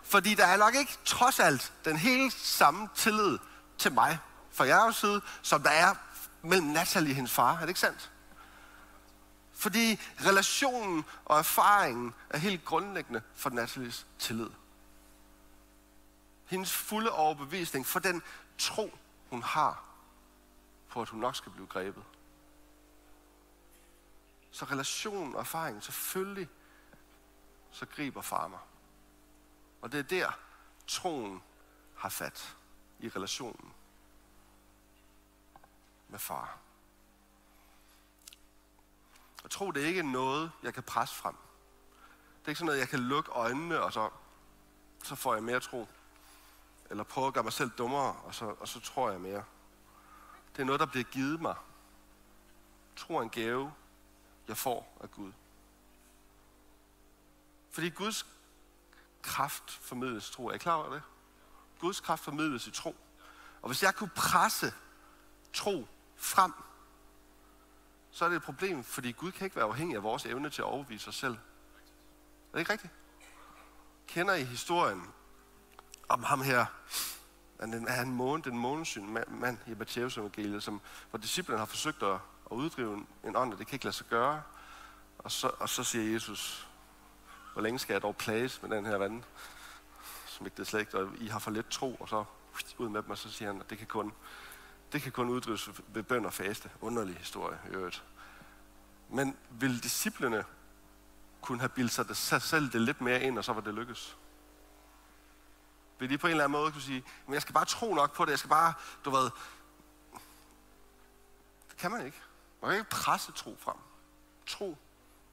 Fordi 0.03 0.35
der 0.35 0.45
er 0.45 0.57
nok 0.57 0.75
ikke 0.75 0.97
trods 1.05 1.39
alt 1.39 1.73
den 1.85 1.97
hele 1.97 2.31
samme 2.31 2.89
tillid 2.95 3.37
til 3.77 3.91
mig 3.91 4.19
fra 4.51 4.65
jeres 4.65 4.95
side, 4.95 5.21
som 5.41 5.63
der 5.63 5.69
er 5.69 5.95
mellem 6.41 6.67
Natalie 6.67 7.11
og 7.11 7.15
hendes 7.15 7.31
far. 7.31 7.55
Er 7.55 7.59
det 7.59 7.67
ikke 7.67 7.79
sandt? 7.79 8.11
Fordi 9.53 9.99
relationen 10.25 11.05
og 11.25 11.39
erfaringen 11.39 12.13
er 12.29 12.37
helt 12.37 12.65
grundlæggende 12.65 13.21
for 13.35 13.49
Natalies 13.49 14.05
tillid. 14.19 14.49
Hendes 16.45 16.71
fulde 16.71 17.11
overbevisning 17.11 17.87
for 17.87 17.99
den 17.99 18.21
tro, 18.57 18.97
hun 19.29 19.43
har 19.43 19.90
på, 20.91 21.01
at 21.01 21.09
hun 21.09 21.19
nok 21.19 21.35
skal 21.35 21.51
blive 21.51 21.67
grebet. 21.67 22.03
Så 24.51 24.65
relationen 24.65 25.33
og 25.33 25.39
erfaringen, 25.39 25.81
selvfølgelig, 25.81 26.49
så 27.71 27.85
griber 27.85 28.21
far 28.21 28.47
mig. 28.47 28.59
Og 29.81 29.91
det 29.91 29.99
er 29.99 30.03
der, 30.03 30.31
troen 30.87 31.43
har 31.95 32.09
fat 32.09 32.55
i 32.99 33.09
relationen 33.09 33.73
med 36.07 36.19
far. 36.19 36.57
Og 39.43 39.51
tro, 39.51 39.71
det 39.71 39.83
er 39.83 39.87
ikke 39.87 40.11
noget, 40.11 40.51
jeg 40.63 40.73
kan 40.73 40.83
presse 40.83 41.15
frem. 41.15 41.35
Det 42.39 42.45
er 42.45 42.49
ikke 42.49 42.59
sådan 42.59 42.65
noget, 42.65 42.79
jeg 42.79 42.89
kan 42.89 42.99
lukke 42.99 43.31
øjnene, 43.31 43.81
og 43.81 43.93
så, 43.93 44.09
så 45.03 45.15
får 45.15 45.33
jeg 45.33 45.43
mere 45.43 45.59
tro. 45.59 45.87
Eller 46.89 47.03
prøve 47.03 47.27
at 47.27 47.33
gøre 47.33 47.43
mig 47.43 47.53
selv 47.53 47.69
dummere, 47.69 48.13
og 48.13 48.35
så, 48.35 48.55
og 48.59 48.67
så 48.67 48.79
tror 48.79 49.11
jeg 49.11 49.21
mere. 49.21 49.43
Det 50.55 50.61
er 50.61 50.65
noget, 50.65 50.79
der 50.79 50.85
bliver 50.85 51.03
givet 51.03 51.41
mig. 51.41 51.55
Tro 52.95 53.17
er 53.17 53.21
en 53.21 53.29
gave, 53.29 53.73
jeg 54.47 54.57
får 54.57 54.97
af 55.01 55.11
Gud. 55.11 55.31
Fordi 57.69 57.89
Guds 57.89 58.25
kraft 59.21 59.71
formidles 59.71 60.29
tro. 60.29 60.47
Er 60.47 60.53
I 60.53 60.57
klar 60.57 60.73
over 60.73 60.93
det? 60.93 61.01
Guds 61.79 61.99
kraft 61.99 62.23
formidles 62.23 62.67
i 62.67 62.71
tro. 62.71 62.95
Og 63.61 63.69
hvis 63.69 63.83
jeg 63.83 63.95
kunne 63.95 64.09
presse 64.15 64.73
tro 65.53 65.87
frem, 66.15 66.53
så 68.11 68.25
er 68.25 68.29
det 68.29 68.35
et 68.35 68.43
problem, 68.43 68.83
fordi 68.83 69.11
Gud 69.11 69.31
kan 69.31 69.45
ikke 69.45 69.55
være 69.55 69.65
afhængig 69.65 69.95
af 69.95 70.03
vores 70.03 70.25
evne 70.25 70.49
til 70.49 70.61
at 70.61 70.65
overbevise 70.65 71.07
os 71.07 71.15
selv. 71.15 71.33
Er 71.33 72.53
det 72.53 72.59
ikke 72.59 72.71
rigtigt? 72.71 72.93
Kender 74.07 74.33
I 74.33 74.43
historien 74.43 75.13
om 76.09 76.23
ham 76.23 76.41
her, 76.41 76.65
han 77.61 77.87
er 77.87 78.01
en 78.01 78.13
måne, 78.13 78.43
den 78.43 78.57
månesyn 78.57 79.17
mand 79.27 79.57
i 79.67 79.73
Matteus 79.73 80.17
evangeliet, 80.17 80.63
som, 80.63 80.81
hvor 81.09 81.19
disciplen 81.19 81.57
har 81.57 81.65
forsøgt 81.65 82.03
at, 82.03 82.13
at 82.51 82.51
uddrive 82.51 83.05
en 83.23 83.35
ånd, 83.35 83.53
og 83.53 83.59
det 83.59 83.67
kan 83.67 83.75
ikke 83.75 83.85
lade 83.85 83.95
sig 83.95 84.07
gøre. 84.07 84.41
Og 85.17 85.31
så, 85.31 85.51
og 85.59 85.69
så 85.69 85.83
siger 85.83 86.13
Jesus, 86.13 86.67
hvor 87.53 87.61
længe 87.61 87.79
skal 87.79 87.93
jeg 87.93 88.01
dog 88.01 88.15
plages 88.15 88.61
med 88.61 88.69
den 88.69 88.85
her 88.85 88.97
vand, 88.97 89.23
som 90.25 90.45
ikke 90.45 90.55
det 90.55 90.61
er 90.61 90.65
slet 90.65 90.79
ikke, 90.79 90.97
og 90.99 91.09
I 91.17 91.27
har 91.27 91.39
for 91.39 91.51
lidt 91.51 91.69
tro, 91.69 91.95
og 91.99 92.09
så 92.09 92.23
ud 92.77 92.89
med 92.89 93.01
dem, 93.01 93.09
og 93.09 93.17
så 93.17 93.31
siger 93.31 93.51
han, 93.51 93.61
at 93.61 93.69
det 93.69 93.77
kan 93.77 93.87
kun, 93.87 94.13
det 94.93 95.01
kan 95.01 95.11
kun 95.11 95.29
uddrives 95.29 95.69
ved 95.87 96.03
bøn 96.03 96.25
og 96.25 96.33
faste. 96.33 96.69
Underlig 96.81 97.15
historie 97.15 97.57
i 97.71 97.73
øvrigt. 97.73 98.03
Men 99.09 99.37
vil 99.49 99.83
disciplene 99.83 100.43
kunne 101.41 101.59
have 101.59 101.69
bildt 101.69 101.91
sig, 101.91 102.07
det, 102.07 102.17
selv 102.17 102.71
det 102.71 102.81
lidt 102.81 103.01
mere 103.01 103.23
ind, 103.23 103.37
og 103.37 103.43
så 103.43 103.53
var 103.53 103.61
det 103.61 103.73
lykkes? 103.73 104.17
Vil 106.01 106.09
de 106.09 106.17
på 106.17 106.27
en 106.27 106.31
eller 106.31 106.43
anden 106.43 106.59
måde 106.59 106.71
kunne 106.71 106.81
sige, 106.81 107.03
men 107.25 107.33
jeg 107.33 107.41
skal 107.41 107.53
bare 107.53 107.65
tro 107.65 107.93
nok 107.93 108.13
på 108.13 108.25
det, 108.25 108.31
jeg 108.31 108.39
skal 108.39 108.49
bare, 108.49 108.73
du 109.05 109.09
ved, 109.09 109.29
det 111.69 111.77
kan 111.77 111.91
man 111.91 112.05
ikke. 112.05 112.17
Man 112.61 112.71
kan 112.71 112.79
ikke 112.79 112.89
presse 112.89 113.31
tro 113.31 113.57
frem. 113.59 113.75
Tro 114.47 114.77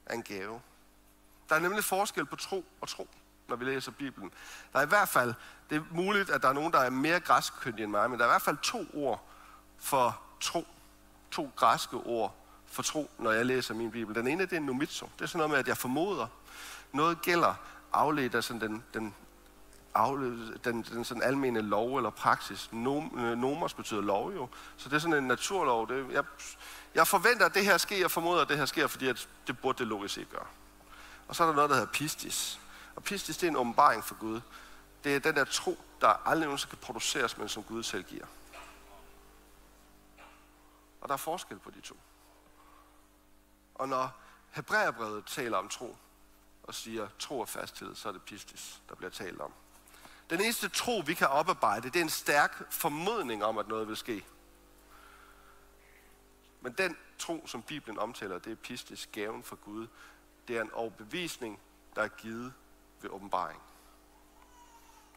er 0.05 0.13
en 0.13 0.23
gave. 0.23 0.61
Der 1.49 1.55
er 1.55 1.59
nemlig 1.59 1.83
forskel 1.83 2.25
på 2.25 2.35
tro 2.35 2.65
og 2.81 2.87
tro, 2.87 3.07
når 3.47 3.55
vi 3.55 3.65
læser 3.65 3.91
Bibelen. 3.91 4.31
Der 4.73 4.79
er 4.79 4.83
i 4.83 4.87
hvert 4.87 5.09
fald, 5.09 5.33
det 5.69 5.77
er 5.77 5.81
muligt, 5.91 6.29
at 6.29 6.41
der 6.41 6.49
er 6.49 6.53
nogen, 6.53 6.73
der 6.73 6.79
er 6.79 6.89
mere 6.89 7.19
græskkyndige 7.19 7.83
end 7.83 7.91
mig, 7.91 8.09
men 8.09 8.19
der 8.19 8.25
er 8.25 8.29
i 8.29 8.31
hvert 8.31 8.41
fald 8.41 8.57
to 8.57 8.85
ord 8.93 9.29
for 9.77 10.21
tro. 10.39 10.67
To 11.31 11.51
græske 11.55 11.97
ord 11.97 12.35
for 12.65 12.83
tro, 12.83 13.11
når 13.17 13.31
jeg 13.31 13.45
læser 13.45 13.73
min 13.73 13.91
Bibel. 13.91 14.15
Den 14.15 14.27
ene 14.27 14.45
det 14.45 14.53
er 14.53 14.59
numitso. 14.59 15.09
Det 15.15 15.21
er 15.21 15.27
sådan 15.27 15.37
noget 15.37 15.51
med, 15.51 15.59
at 15.59 15.67
jeg 15.67 15.77
formoder, 15.77 16.27
noget 16.91 17.21
gælder 17.21 17.55
afledt 17.93 18.35
af 18.35 18.43
sådan 18.43 18.61
den, 18.61 18.83
den, 18.93 19.15
afledt, 19.93 20.65
den, 20.65 20.81
den 20.81 21.05
sådan 21.05 21.23
almene 21.23 21.61
lov 21.61 21.97
eller 21.97 22.09
praksis. 22.09 22.69
Nom, 22.71 23.19
øh, 23.19 23.37
nomos 23.37 23.73
betyder 23.73 24.01
lov 24.01 24.33
jo. 24.33 24.49
Så 24.77 24.89
det 24.89 24.95
er 24.95 24.99
sådan 24.99 25.17
en 25.17 25.27
naturlov. 25.27 25.87
Det, 25.87 26.11
jeg, 26.11 26.23
jeg 26.95 27.07
forventer, 27.07 27.45
at 27.45 27.53
det 27.53 27.65
her 27.65 27.77
sker, 27.77 27.97
jeg 27.97 28.11
formoder, 28.11 28.41
at 28.41 28.49
det 28.49 28.57
her 28.57 28.65
sker, 28.65 28.87
fordi 28.87 29.07
at 29.07 29.29
det 29.47 29.59
burde 29.59 29.77
det 29.77 29.87
logisk 29.87 30.17
ikke 30.17 30.31
gøre. 30.31 30.47
Og 31.27 31.35
så 31.35 31.43
er 31.43 31.47
der 31.47 31.55
noget, 31.55 31.69
der 31.69 31.75
hedder 31.75 31.91
pistis. 31.91 32.59
Og 32.95 33.03
pistis, 33.03 33.37
det 33.37 33.47
er 33.47 33.51
en 33.51 33.57
åbenbaring 33.57 34.03
for 34.03 34.15
Gud. 34.15 34.41
Det 35.03 35.15
er 35.15 35.19
den 35.19 35.35
der 35.35 35.43
tro, 35.45 35.77
der 36.01 36.27
aldrig 36.27 36.45
nogensinde 36.45 36.69
kan 36.69 36.79
produceres, 36.81 37.37
men 37.37 37.49
som 37.49 37.63
Gud 37.63 37.83
selv 37.83 38.03
giver. 38.03 38.25
Og 41.01 41.07
der 41.09 41.13
er 41.13 41.17
forskel 41.17 41.59
på 41.59 41.71
de 41.71 41.81
to. 41.81 41.97
Og 43.75 43.89
når 43.89 44.11
Hebræerbrevet 44.51 45.25
taler 45.25 45.57
om 45.57 45.69
tro, 45.69 45.97
og 46.63 46.75
siger 46.75 47.07
tro 47.19 47.39
og 47.39 47.49
fasthed, 47.49 47.95
så 47.95 48.07
er 48.07 48.11
det 48.11 48.21
pistis, 48.21 48.81
der 48.89 48.95
bliver 48.95 49.11
talt 49.11 49.41
om. 49.41 49.53
Den 50.29 50.41
eneste 50.41 50.69
tro, 50.69 51.03
vi 51.05 51.13
kan 51.13 51.27
oparbejde, 51.27 51.89
det 51.89 51.95
er 51.95 52.03
en 52.03 52.09
stærk 52.09 52.73
formodning 52.73 53.43
om, 53.43 53.57
at 53.57 53.67
noget 53.67 53.87
vil 53.87 53.97
ske. 53.97 54.25
Men 56.61 56.73
den 56.73 56.97
tro, 57.17 57.47
som 57.47 57.61
Bibelen 57.61 57.99
omtaler, 57.99 58.39
det 58.39 58.51
er 58.51 58.55
pistis, 58.55 59.09
gaven 59.11 59.43
fra 59.43 59.57
Gud. 59.65 59.87
Det 60.47 60.57
er 60.57 60.61
en 60.61 60.71
overbevisning, 60.71 61.59
der 61.95 62.01
er 62.01 62.07
givet 62.07 62.53
ved 63.01 63.09
åbenbaring. 63.09 63.61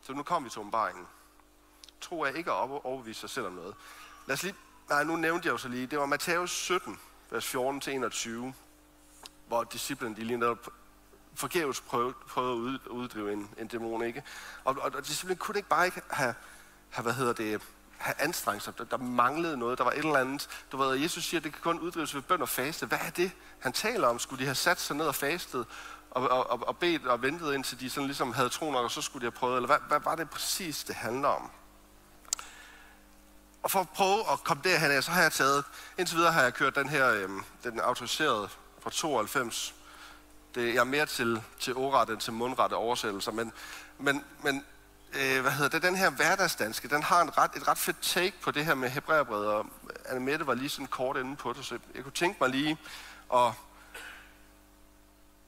Så 0.02 0.12
nu 0.12 0.23
kommer 0.23 0.47
vi 0.49 0.50
til 0.50 0.61
åbenbaringen. 0.61 1.07
Tro 2.00 2.21
er 2.21 2.28
ikke 2.28 2.50
at 2.50 2.85
overbevise 2.85 3.21
sig 3.21 3.31
selv 3.31 3.47
om 3.47 3.52
noget. 3.52 3.75
Lad 4.26 4.35
os 4.35 4.42
lige, 4.42 4.54
nej, 4.88 5.04
nu 5.04 5.16
nævnte 5.16 5.47
jeg 5.47 5.52
jo 5.52 5.59
så 5.59 5.69
lige, 5.69 5.87
det 5.87 5.99
var 5.99 6.07
Matthæus 6.07 6.50
17, 6.50 7.00
vers 7.31 7.54
14-21, 7.54 8.52
hvor 9.49 9.64
disciplen 9.64 10.16
de 10.16 10.25
lige 10.25 10.37
netop 10.37 10.69
forgæves 11.35 11.81
prøvet, 11.81 12.15
prøvet 12.17 12.81
at 12.85 12.91
uddrive 12.91 13.33
en, 13.33 13.51
en 13.59 13.67
dæmon, 13.67 14.05
ikke? 14.05 14.23
Og, 14.65 14.77
og, 14.81 14.93
og 14.95 15.07
simpelthen 15.07 15.37
kunne 15.37 15.57
ikke 15.57 15.69
bare 15.69 15.87
ikke 15.87 16.03
have, 16.11 16.35
have 16.91 17.03
hvad 17.03 17.12
hedder 17.12 17.33
det, 17.33 17.62
have 17.99 18.15
anstrengt 18.19 18.62
sig. 18.62 18.79
Der, 18.79 18.85
der 18.85 18.97
manglede 18.97 19.57
noget. 19.57 19.79
Der 19.79 19.85
var 19.85 19.91
et 19.91 19.99
eller 19.99 20.17
andet. 20.17 20.49
Du 20.73 20.77
ved, 20.77 20.97
Jesus 20.97 21.25
siger, 21.25 21.41
at 21.41 21.45
det 21.45 21.53
kan 21.53 21.62
kun 21.62 21.81
uddrives 21.81 22.15
ved 22.15 22.23
bøn 22.23 22.43
og 22.43 22.49
faste. 22.49 22.87
Hvad 22.87 22.99
er 23.07 23.11
det, 23.11 23.33
han 23.59 23.73
taler 23.73 24.09
om? 24.09 24.19
Skulle 24.19 24.41
de 24.41 24.45
have 24.45 24.55
sat 24.55 24.81
sig 24.81 24.97
ned 24.97 25.07
og 25.07 25.15
fastet 25.15 25.67
og, 26.11 26.31
og, 26.31 26.51
og, 26.51 26.69
og 26.69 26.77
bedt 26.77 27.07
og 27.07 27.23
ventet 27.23 27.55
indtil 27.55 27.81
de 27.81 27.91
sådan 27.91 28.07
ligesom 28.07 28.33
havde 28.33 28.49
tro 28.49 28.71
nok, 28.71 28.85
og 28.85 28.91
så 28.91 29.03
skulle 29.03 29.21
de 29.21 29.31
have 29.31 29.39
prøvet? 29.39 29.57
Eller 29.57 29.67
hvad, 29.67 29.79
hvad 29.89 30.01
var 30.01 30.15
det 30.15 30.31
præcis, 30.31 30.85
det 30.85 30.95
handler 30.95 31.29
om? 31.29 31.51
Og 33.62 33.71
for 33.71 33.81
at 33.81 33.89
prøve 33.89 34.33
at 34.33 34.45
komme 34.45 34.62
derhen 34.65 34.91
af, 34.91 35.05
så 35.05 35.11
har 35.11 35.23
jeg 35.23 35.33
taget, 35.33 35.65
indtil 35.99 36.17
videre 36.17 36.33
har 36.33 36.43
jeg 36.43 36.55
kørt 36.55 36.75
den 36.75 36.89
her, 36.89 37.09
øh, 37.09 37.29
den 37.65 37.81
autoriserede 37.81 38.49
fra 38.83 38.91
92. 38.91 39.75
Det, 40.54 40.61
øh, 40.61 40.75
jeg 40.75 40.80
er 40.80 40.85
mere 40.85 41.06
til, 41.06 41.42
til 41.61 41.75
ordret 41.75 42.11
end 42.11 42.21
til 42.21 42.32
mundrette 42.32 42.75
oversættelser, 42.75 43.32
men, 43.32 43.52
men, 43.99 44.25
men 44.42 44.64
øh, 45.12 45.40
hvad 45.40 45.52
hedder 45.52 45.71
det, 45.71 45.82
den 45.82 45.97
her 45.97 46.11
hverdagsdanske, 46.11 46.88
den 46.88 47.02
har 47.02 47.23
en 47.23 47.38
ret, 47.38 47.50
et 47.56 47.68
ret 47.68 47.78
fedt 47.78 47.97
take 48.02 48.37
på 48.42 48.50
det 48.50 48.64
her 48.64 48.75
med 48.75 48.88
hebræerbrevet, 48.88 49.47
og 49.47 49.66
Annemette 50.06 50.47
var 50.47 50.54
lige 50.54 50.68
sådan 50.68 50.87
kort 50.87 51.16
inde 51.16 51.37
på 51.37 51.52
det, 51.52 51.64
så 51.64 51.78
jeg 51.94 52.02
kunne 52.02 52.12
tænke 52.12 52.37
mig 52.40 52.50
lige 52.50 52.78
at, 53.35 53.52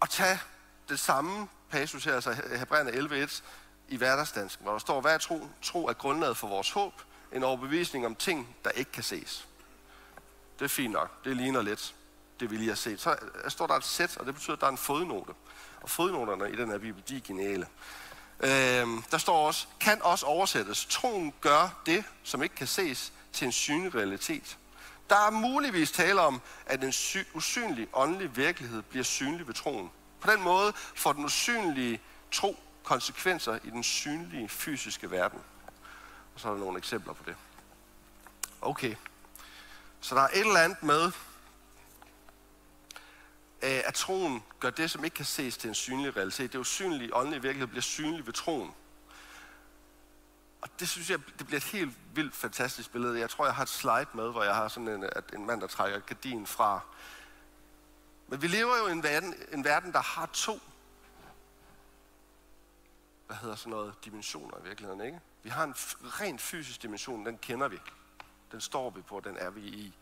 at 0.02 0.10
tage 0.10 0.38
det 0.88 1.00
samme 1.00 1.48
passus 1.70 2.04
her, 2.04 2.14
altså 2.14 2.36
Hebræerne 2.58 2.90
11.1 2.90 3.42
i 3.88 3.96
hverdagsdansken, 3.96 4.64
hvor 4.64 4.72
der 4.72 4.78
står, 4.78 5.00
hvad 5.00 5.14
er 5.14 5.18
tro? 5.18 5.48
Tro 5.62 5.86
er 5.86 5.92
grundlaget 5.92 6.36
for 6.36 6.48
vores 6.48 6.70
håb, 6.70 6.92
en 7.32 7.44
overbevisning 7.44 8.06
om 8.06 8.14
ting, 8.14 8.56
der 8.64 8.70
ikke 8.70 8.92
kan 8.92 9.02
ses. 9.02 9.48
Det 10.58 10.64
er 10.64 10.68
fint 10.68 10.92
nok. 10.92 11.24
Det 11.24 11.36
ligner 11.36 11.62
lidt 11.62 11.94
det, 12.40 12.50
vi 12.50 12.56
lige 12.56 12.68
har 12.68 12.76
set. 12.76 13.00
Så 13.00 13.16
står 13.48 13.66
der 13.66 13.74
et 13.74 13.84
sæt, 13.84 14.16
og 14.16 14.26
det 14.26 14.34
betyder, 14.34 14.56
at 14.56 14.60
der 14.60 14.66
er 14.66 14.70
en 14.70 14.78
fodnote. 14.78 15.32
Og 15.80 15.90
fodnoterne 15.90 16.52
i 16.52 16.56
den 16.56 16.70
her 16.70 16.78
bibel, 16.78 17.02
de 17.08 17.16
er 17.16 17.20
geniale. 17.20 17.66
Øhm, 18.40 19.02
der 19.10 19.18
står 19.18 19.46
også, 19.46 19.66
kan 19.80 20.02
også 20.02 20.26
oversættes. 20.26 20.86
Troen 20.90 21.34
gør 21.40 21.82
det, 21.86 22.04
som 22.22 22.42
ikke 22.42 22.54
kan 22.54 22.66
ses, 22.66 23.12
til 23.32 23.46
en 23.46 23.52
synlig 23.52 23.94
realitet. 23.94 24.58
Der 25.10 25.16
er 25.16 25.30
muligvis 25.30 25.92
tale 25.92 26.20
om, 26.20 26.40
at 26.66 26.84
en 26.84 26.92
sy- 26.92 27.16
usynlig 27.34 27.88
åndelig 27.92 28.36
virkelighed 28.36 28.82
bliver 28.82 29.04
synlig 29.04 29.46
ved 29.46 29.54
troen. 29.54 29.90
På 30.20 30.30
den 30.30 30.42
måde 30.42 30.72
får 30.94 31.12
den 31.12 31.24
usynlige 31.24 32.00
tro 32.32 32.56
konsekvenser 32.84 33.58
i 33.64 33.70
den 33.70 33.82
synlige 33.82 34.48
fysiske 34.48 35.10
verden. 35.10 35.38
Og 36.34 36.40
så 36.40 36.48
er 36.48 36.52
der 36.52 36.60
nogle 36.60 36.78
eksempler 36.78 37.12
på 37.12 37.22
det. 37.26 37.36
Okay. 38.60 38.94
Så 40.00 40.14
der 40.14 40.20
er 40.22 40.28
et 40.28 40.40
eller 40.40 40.60
andet 40.60 40.82
med, 40.82 41.12
Øh, 43.64 43.82
at 43.84 43.94
troen 43.94 44.42
gør 44.60 44.70
det, 44.70 44.90
som 44.90 45.04
ikke 45.04 45.14
kan 45.14 45.24
ses 45.24 45.56
til 45.56 45.68
en 45.68 45.74
synlig 45.74 46.16
realitet. 46.16 46.52
Det 46.52 46.58
usynlige 46.58 47.14
åndelige 47.14 47.42
virkelighed 47.42 47.66
bliver 47.66 47.82
synlig 47.82 48.26
ved 48.26 48.32
troen. 48.32 48.74
Og 50.62 50.68
det 50.80 50.88
synes 50.88 51.10
jeg, 51.10 51.18
det 51.38 51.46
bliver 51.46 51.60
et 51.60 51.64
helt 51.64 51.92
vildt 52.14 52.36
fantastisk 52.36 52.92
billede. 52.92 53.20
Jeg 53.20 53.30
tror, 53.30 53.44
jeg 53.44 53.54
har 53.54 53.62
et 53.62 53.68
slide 53.68 54.06
med, 54.14 54.30
hvor 54.30 54.42
jeg 54.42 54.54
har 54.54 54.68
sådan 54.68 54.88
en, 54.88 55.04
at 55.04 55.24
en 55.32 55.46
mand, 55.46 55.60
der 55.60 55.66
trækker 55.66 55.98
gardinen 55.98 56.46
fra. 56.46 56.80
Men 58.28 58.42
vi 58.42 58.46
lever 58.46 58.76
jo 58.76 58.86
i 58.86 58.92
en 58.92 59.02
verden, 59.02 59.34
en 59.52 59.64
verden, 59.64 59.92
der 59.92 60.02
har 60.02 60.26
to 60.32 60.60
hvad 63.26 63.36
hedder 63.36 63.56
sådan 63.56 63.70
noget, 63.70 63.94
dimensioner 64.04 64.58
i 64.58 64.62
virkeligheden, 64.62 65.00
ikke? 65.00 65.20
Vi 65.42 65.50
har 65.50 65.64
en 65.64 65.74
rent 66.02 66.40
fysisk 66.40 66.82
dimension, 66.82 67.26
den 67.26 67.38
kender 67.38 67.68
vi. 67.68 67.78
Den 68.52 68.60
står 68.60 68.90
vi 68.90 69.02
på, 69.02 69.20
den 69.20 69.36
er 69.36 69.50
vi 69.50 69.60
i. 69.60 69.94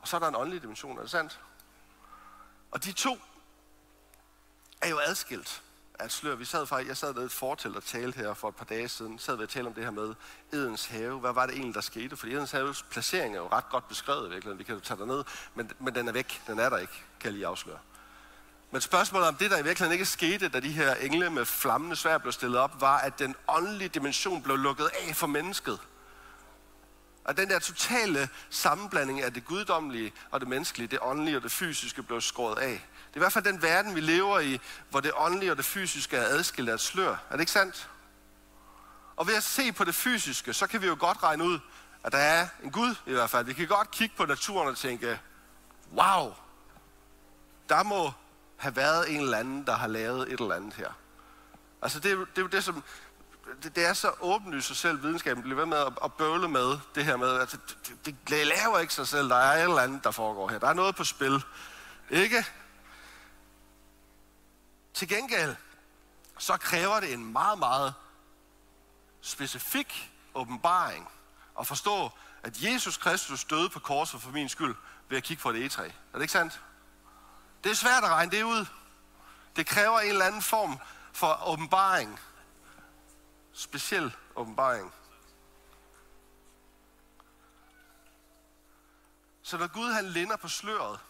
Og 0.00 0.08
så 0.08 0.16
er 0.16 0.20
der 0.20 0.28
en 0.28 0.34
åndelig 0.36 0.62
dimension, 0.62 0.98
er 0.98 1.02
det 1.02 1.10
sandt? 1.10 1.40
Og 2.70 2.84
de 2.84 2.92
to 2.92 3.18
er 4.82 4.88
jo 4.88 4.98
adskilt 5.06 5.62
at 6.00 6.12
slør. 6.12 6.34
Vi 6.34 6.44
sad 6.44 6.66
faktisk, 6.66 6.88
jeg 6.88 6.96
sad 6.96 7.14
ved 7.14 7.24
et 7.24 7.32
fortæl 7.32 7.76
og 7.76 7.84
talte 7.84 8.18
her 8.18 8.34
for 8.34 8.48
et 8.48 8.56
par 8.56 8.64
dage 8.64 8.88
siden, 8.88 9.18
sad 9.18 9.36
ved 9.36 9.42
at 9.42 9.48
tale 9.48 9.66
om 9.66 9.74
det 9.74 9.84
her 9.84 9.90
med 9.90 10.14
Edens 10.52 10.86
have. 10.86 11.20
Hvad 11.20 11.32
var 11.32 11.46
det 11.46 11.54
egentlig, 11.54 11.74
der 11.74 11.80
skete? 11.80 12.16
Fordi 12.16 12.32
Edens 12.32 12.50
haves 12.50 12.82
placering 12.82 13.34
er 13.34 13.40
jo 13.40 13.48
ret 13.52 13.68
godt 13.70 13.88
beskrevet 13.88 14.26
i 14.26 14.30
virkeligheden. 14.30 14.58
Vi 14.58 14.64
kan 14.64 14.74
jo 14.74 14.80
tage 14.80 15.06
ned, 15.06 15.24
men, 15.54 15.70
men 15.78 15.94
den 15.94 16.08
er 16.08 16.12
væk. 16.12 16.42
Den 16.46 16.58
er 16.58 16.68
der 16.68 16.78
ikke, 16.78 16.92
kan 16.92 17.24
jeg 17.24 17.32
lige 17.32 17.46
afsløre. 17.46 17.78
Men 18.70 18.80
spørgsmålet 18.80 19.28
om 19.28 19.34
det, 19.34 19.50
der 19.50 19.58
i 19.58 19.62
virkeligheden 19.62 19.92
ikke 19.92 20.06
skete, 20.06 20.48
da 20.48 20.60
de 20.60 20.72
her 20.72 20.94
engle 20.94 21.30
med 21.30 21.44
flammende 21.44 21.96
svær 21.96 22.18
blev 22.18 22.32
stillet 22.32 22.60
op, 22.60 22.80
var, 22.80 22.98
at 22.98 23.18
den 23.18 23.34
åndelige 23.48 23.88
dimension 23.88 24.42
blev 24.42 24.56
lukket 24.56 24.90
af 25.08 25.16
for 25.16 25.26
mennesket. 25.26 25.78
Og 27.24 27.36
den 27.36 27.50
der 27.50 27.58
totale 27.58 28.28
sammenblanding 28.50 29.22
af 29.22 29.34
det 29.34 29.44
guddommelige 29.44 30.12
og 30.30 30.40
det 30.40 30.48
menneskelige, 30.48 30.88
det 30.88 30.98
åndelige 31.02 31.36
og 31.36 31.42
det 31.42 31.52
fysiske 31.52 32.02
blev 32.02 32.20
skåret 32.20 32.58
af. 32.58 32.88
Det 33.08 33.14
er 33.14 33.18
i 33.18 33.18
hvert 33.18 33.32
fald 33.32 33.44
den 33.44 33.62
verden, 33.62 33.94
vi 33.94 34.00
lever 34.00 34.40
i, 34.40 34.60
hvor 34.90 35.00
det 35.00 35.12
åndelige 35.16 35.50
og 35.50 35.56
det 35.56 35.64
fysiske 35.64 36.16
er 36.16 36.24
adskilt 36.24 36.68
af 36.68 36.74
et 36.74 36.80
slør. 36.80 37.10
Er 37.10 37.32
det 37.32 37.40
ikke 37.40 37.52
sandt? 37.52 37.90
Og 39.16 39.26
ved 39.26 39.34
at 39.34 39.42
se 39.42 39.72
på 39.72 39.84
det 39.84 39.94
fysiske, 39.94 40.52
så 40.52 40.66
kan 40.66 40.82
vi 40.82 40.86
jo 40.86 40.96
godt 41.00 41.22
regne 41.22 41.44
ud, 41.44 41.58
at 42.04 42.12
der 42.12 42.18
er 42.18 42.48
en 42.62 42.70
Gud 42.70 42.94
i 43.06 43.12
hvert 43.12 43.30
fald. 43.30 43.46
Vi 43.46 43.52
kan 43.52 43.66
godt 43.66 43.90
kigge 43.90 44.14
på 44.16 44.26
naturen 44.26 44.68
og 44.68 44.76
tænke, 44.76 45.20
wow, 45.92 46.34
der 47.68 47.82
må 47.82 48.12
have 48.56 48.76
været 48.76 49.14
en 49.14 49.20
eller 49.20 49.38
anden, 49.38 49.66
der 49.66 49.76
har 49.76 49.86
lavet 49.86 50.32
et 50.32 50.40
eller 50.40 50.54
andet 50.54 50.74
her. 50.74 50.92
Altså 51.82 52.00
det 52.00 52.12
er, 52.12 52.16
det 52.16 52.38
er 52.38 52.42
jo 52.42 52.46
det, 52.46 52.64
som 52.64 52.82
det, 53.62 53.76
det 53.76 53.86
er 53.86 53.92
så 53.92 54.12
åbenlyst 54.20 54.66
sig 54.66 54.76
selv, 54.76 55.02
videnskaben 55.02 55.42
bliver 55.42 55.56
ved 55.56 55.66
med 55.66 55.78
at, 55.78 55.92
at 56.04 56.12
bøvle 56.12 56.48
med 56.48 56.78
det 56.94 57.04
her 57.04 57.16
med, 57.16 57.28
at 57.28 57.50
det, 57.52 57.76
det, 58.06 58.16
det 58.28 58.46
laver 58.46 58.78
ikke 58.78 58.94
sig 58.94 59.08
selv, 59.08 59.28
der 59.28 59.36
er 59.36 59.56
et 59.56 59.62
eller 59.62 59.82
andet, 59.82 60.04
der 60.04 60.10
foregår 60.10 60.48
her. 60.48 60.58
Der 60.58 60.68
er 60.68 60.72
noget 60.72 60.96
på 60.96 61.04
spil. 61.04 61.44
Ikke? 62.10 62.46
Til 64.94 65.08
gengæld, 65.08 65.56
så 66.38 66.56
kræver 66.56 67.00
det 67.00 67.12
en 67.12 67.32
meget, 67.32 67.58
meget 67.58 67.94
specifik 69.20 70.12
åbenbaring 70.34 71.08
at 71.60 71.66
forstå, 71.66 72.10
at 72.42 72.62
Jesus 72.62 72.96
Kristus 72.96 73.44
døde 73.44 73.68
på 73.68 73.80
korset 73.80 74.22
for 74.22 74.30
min 74.30 74.48
skyld 74.48 74.74
ved 75.08 75.16
at 75.16 75.24
kigge 75.24 75.42
på 75.42 75.52
det 75.52 75.60
egetræ. 75.60 75.86
Er 75.86 75.90
det 76.14 76.20
ikke 76.20 76.32
sandt? 76.32 76.60
Det 77.64 77.72
er 77.72 77.76
svært 77.76 78.04
at 78.04 78.10
regne 78.10 78.30
det 78.30 78.42
ud. 78.42 78.66
Det 79.56 79.66
kræver 79.66 80.00
en 80.00 80.08
eller 80.08 80.24
anden 80.24 80.42
form 80.42 80.78
for 81.12 81.48
åbenbaring 81.48 82.20
speciel 83.52 84.16
åbenbaring. 84.36 84.92
Så 89.42 89.58
når 89.58 89.66
Gud 89.66 89.92
han 89.92 90.04
linder 90.04 90.36
på 90.36 90.48
sløret 90.48 91.00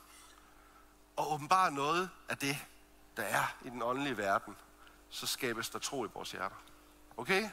og 1.16 1.32
åbenbarer 1.32 1.70
noget 1.70 2.10
af 2.28 2.38
det, 2.38 2.58
der 3.16 3.22
er 3.22 3.56
i 3.64 3.70
den 3.70 3.82
åndelige 3.82 4.16
verden, 4.16 4.56
så 5.10 5.26
skabes 5.26 5.70
der 5.70 5.78
tro 5.78 6.04
i 6.04 6.08
vores 6.14 6.30
hjerter. 6.30 6.56
Okay? 7.16 7.50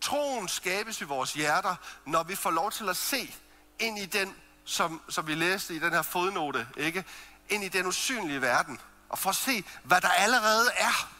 Troen 0.00 0.48
skabes 0.48 1.00
i 1.00 1.04
vores 1.04 1.34
hjerter, 1.34 1.76
når 2.06 2.22
vi 2.22 2.34
får 2.34 2.50
lov 2.50 2.70
til 2.70 2.88
at 2.88 2.96
se 2.96 3.34
ind 3.78 3.98
i 3.98 4.06
den, 4.06 4.36
som, 4.64 5.02
som 5.08 5.26
vi 5.26 5.34
læste 5.34 5.74
i 5.74 5.78
den 5.78 5.92
her 5.92 6.02
fodnote, 6.02 6.68
ikke? 6.76 7.04
Ind 7.48 7.64
i 7.64 7.68
den 7.68 7.86
usynlige 7.86 8.40
verden, 8.40 8.80
og 9.08 9.18
får 9.18 9.32
se, 9.32 9.64
hvad 9.84 10.00
der 10.00 10.08
allerede 10.08 10.70
er. 10.76 11.13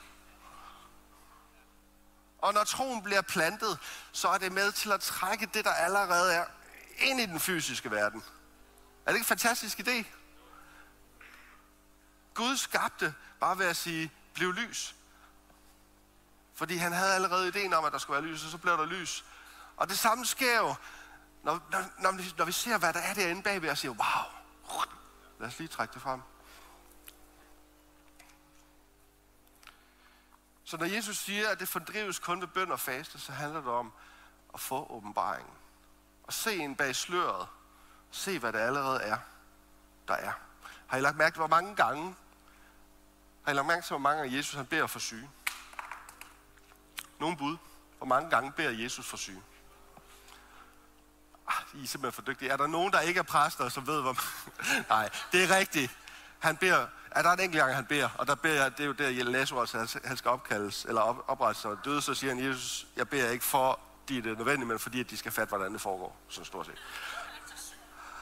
Og 2.45 2.55
når 2.55 2.65
troen 2.65 3.03
bliver 3.03 3.23
plantet, 3.23 3.79
så 4.13 4.29
er 4.29 4.39
det 4.39 4.53
med 4.53 4.73
til 4.73 4.93
at 4.93 5.01
trække 5.01 5.47
det, 5.55 5.65
der 5.65 5.73
allerede 5.73 6.35
er, 6.35 6.45
ind 6.99 7.21
i 7.21 7.27
den 7.27 7.41
fysiske 7.41 7.91
verden. 7.91 8.25
Er 9.07 9.11
det 9.11 9.15
ikke 9.15 9.25
en 9.25 9.39
fantastisk 9.39 9.81
idé? 9.81 10.05
Gud 12.35 12.57
skabte 12.57 13.15
bare 13.41 13.59
ved 13.59 13.67
at 13.67 13.77
sige, 13.77 14.13
bliv 14.35 14.53
lys. 14.53 14.95
Fordi 16.55 16.77
han 16.77 16.93
havde 16.93 17.15
allerede 17.15 17.49
ideen 17.49 17.73
om, 17.73 17.85
at 17.85 17.93
der 17.93 17.99
skulle 17.99 18.23
være 18.23 18.33
lys, 18.33 18.45
og 18.45 18.51
så 18.51 18.59
blev 18.59 18.79
der 18.79 18.87
lys. 18.87 19.25
Og 19.77 19.89
det 19.89 19.99
samme 19.99 20.27
sker 20.27 20.57
jo, 20.57 20.75
når, 21.43 21.61
når, 21.71 21.85
når, 21.99 22.13
vi, 22.13 22.35
når 22.39 22.45
vi 22.45 22.53
ser, 22.53 22.79
hvad 22.79 22.93
der 22.93 23.01
er 23.01 23.15
derinde 23.15 23.43
bagved, 23.43 23.71
og 23.71 23.79
siger, 23.79 23.93
wow, 23.93 24.83
lad 25.41 25.49
os 25.49 25.59
lige 25.59 25.69
trække 25.69 25.95
det 25.95 26.03
frem. 26.03 26.21
Så 30.75 30.79
når 30.79 30.87
Jesus 30.87 31.19
siger, 31.19 31.49
at 31.49 31.61
det 31.61 31.69
fordrives 31.69 32.19
kun 32.19 32.41
ved 32.41 32.49
bøn 32.49 32.73
og 32.73 32.81
faste, 32.81 33.19
så 33.19 33.33
handler 33.33 33.61
det 33.61 33.71
om 33.71 33.93
at 34.55 34.61
få 34.61 34.87
åbenbaringen. 34.91 35.53
Og 36.23 36.33
se 36.33 36.57
en 36.57 36.77
bag 36.77 36.97
sløret. 36.97 37.49
Se, 38.11 38.39
hvad 38.39 38.53
det 38.53 38.59
allerede 38.59 39.03
er, 39.03 39.17
der 40.09 40.15
er. 40.15 40.33
Har 40.87 40.99
I 40.99 41.01
lagt 41.01 41.17
mærke 41.17 41.35
til, 41.35 41.39
hvor 41.39 41.47
mange 41.47 41.77
gange, 41.77 42.15
har 43.45 43.53
I 43.53 43.55
lagt 43.55 43.67
mærke 43.67 43.83
til, 43.83 43.89
hvor 43.89 43.99
mange 43.99 44.23
gange 44.23 44.37
Jesus 44.37 44.55
han 44.55 44.67
beder 44.67 44.87
for 44.87 44.99
syge? 44.99 45.31
Nogle 47.19 47.37
bud. 47.37 47.57
Hvor 47.99 48.07
mange 48.07 48.31
gange 48.31 48.53
beder 48.53 48.71
Jesus 48.71 49.07
for 49.07 49.17
syge? 49.17 49.43
Ah, 51.47 51.63
I 51.75 51.83
er 51.83 51.87
simpelthen 51.87 52.13
for 52.13 52.23
dygtige. 52.23 52.51
Er 52.51 52.57
der 52.57 52.67
nogen, 52.67 52.93
der 52.93 53.01
ikke 53.01 53.19
er 53.19 53.25
præster, 53.25 53.69
som 53.69 53.87
ved, 53.87 54.03
hvor... 54.03 54.17
Nej, 54.95 55.11
det 55.33 55.45
er 55.45 55.57
rigtigt. 55.57 55.99
Han 56.39 56.57
beder, 56.57 56.87
er 57.15 57.23
der 57.23 57.31
en 57.31 57.41
enkelt 57.41 57.61
gang, 57.61 57.75
han 57.75 57.87
beder, 57.87 58.09
og 58.19 58.27
der 58.27 58.35
beder 58.35 58.63
jeg, 58.63 58.79
det 58.79 58.81
er 58.81 58.87
jo 58.87 58.93
der, 58.93 59.25
Lazarus, 59.25 59.75
altså, 59.75 59.99
han 60.05 60.17
skal 60.17 60.31
opkaldes, 60.31 60.85
eller 60.85 61.01
op, 61.01 61.25
oprettes 61.27 61.63
sig 61.63 61.77
døde, 61.85 62.03
så 62.03 62.15
siger 62.15 62.35
han, 62.35 62.45
Jesus, 62.45 62.87
jeg 62.97 63.09
beder 63.09 63.31
ikke 63.31 63.45
for, 63.45 63.81
de 64.09 64.23
det 64.23 64.33
er 64.33 64.37
nødvendigt, 64.37 64.69
men 64.69 64.79
fordi 64.79 65.01
at 65.01 65.11
de 65.11 65.17
skal 65.17 65.33
fatte, 65.33 65.49
hvordan 65.49 65.73
det 65.73 65.81
foregår, 65.81 66.17
så 66.29 66.45
stort 66.45 66.67
set. 66.67 66.83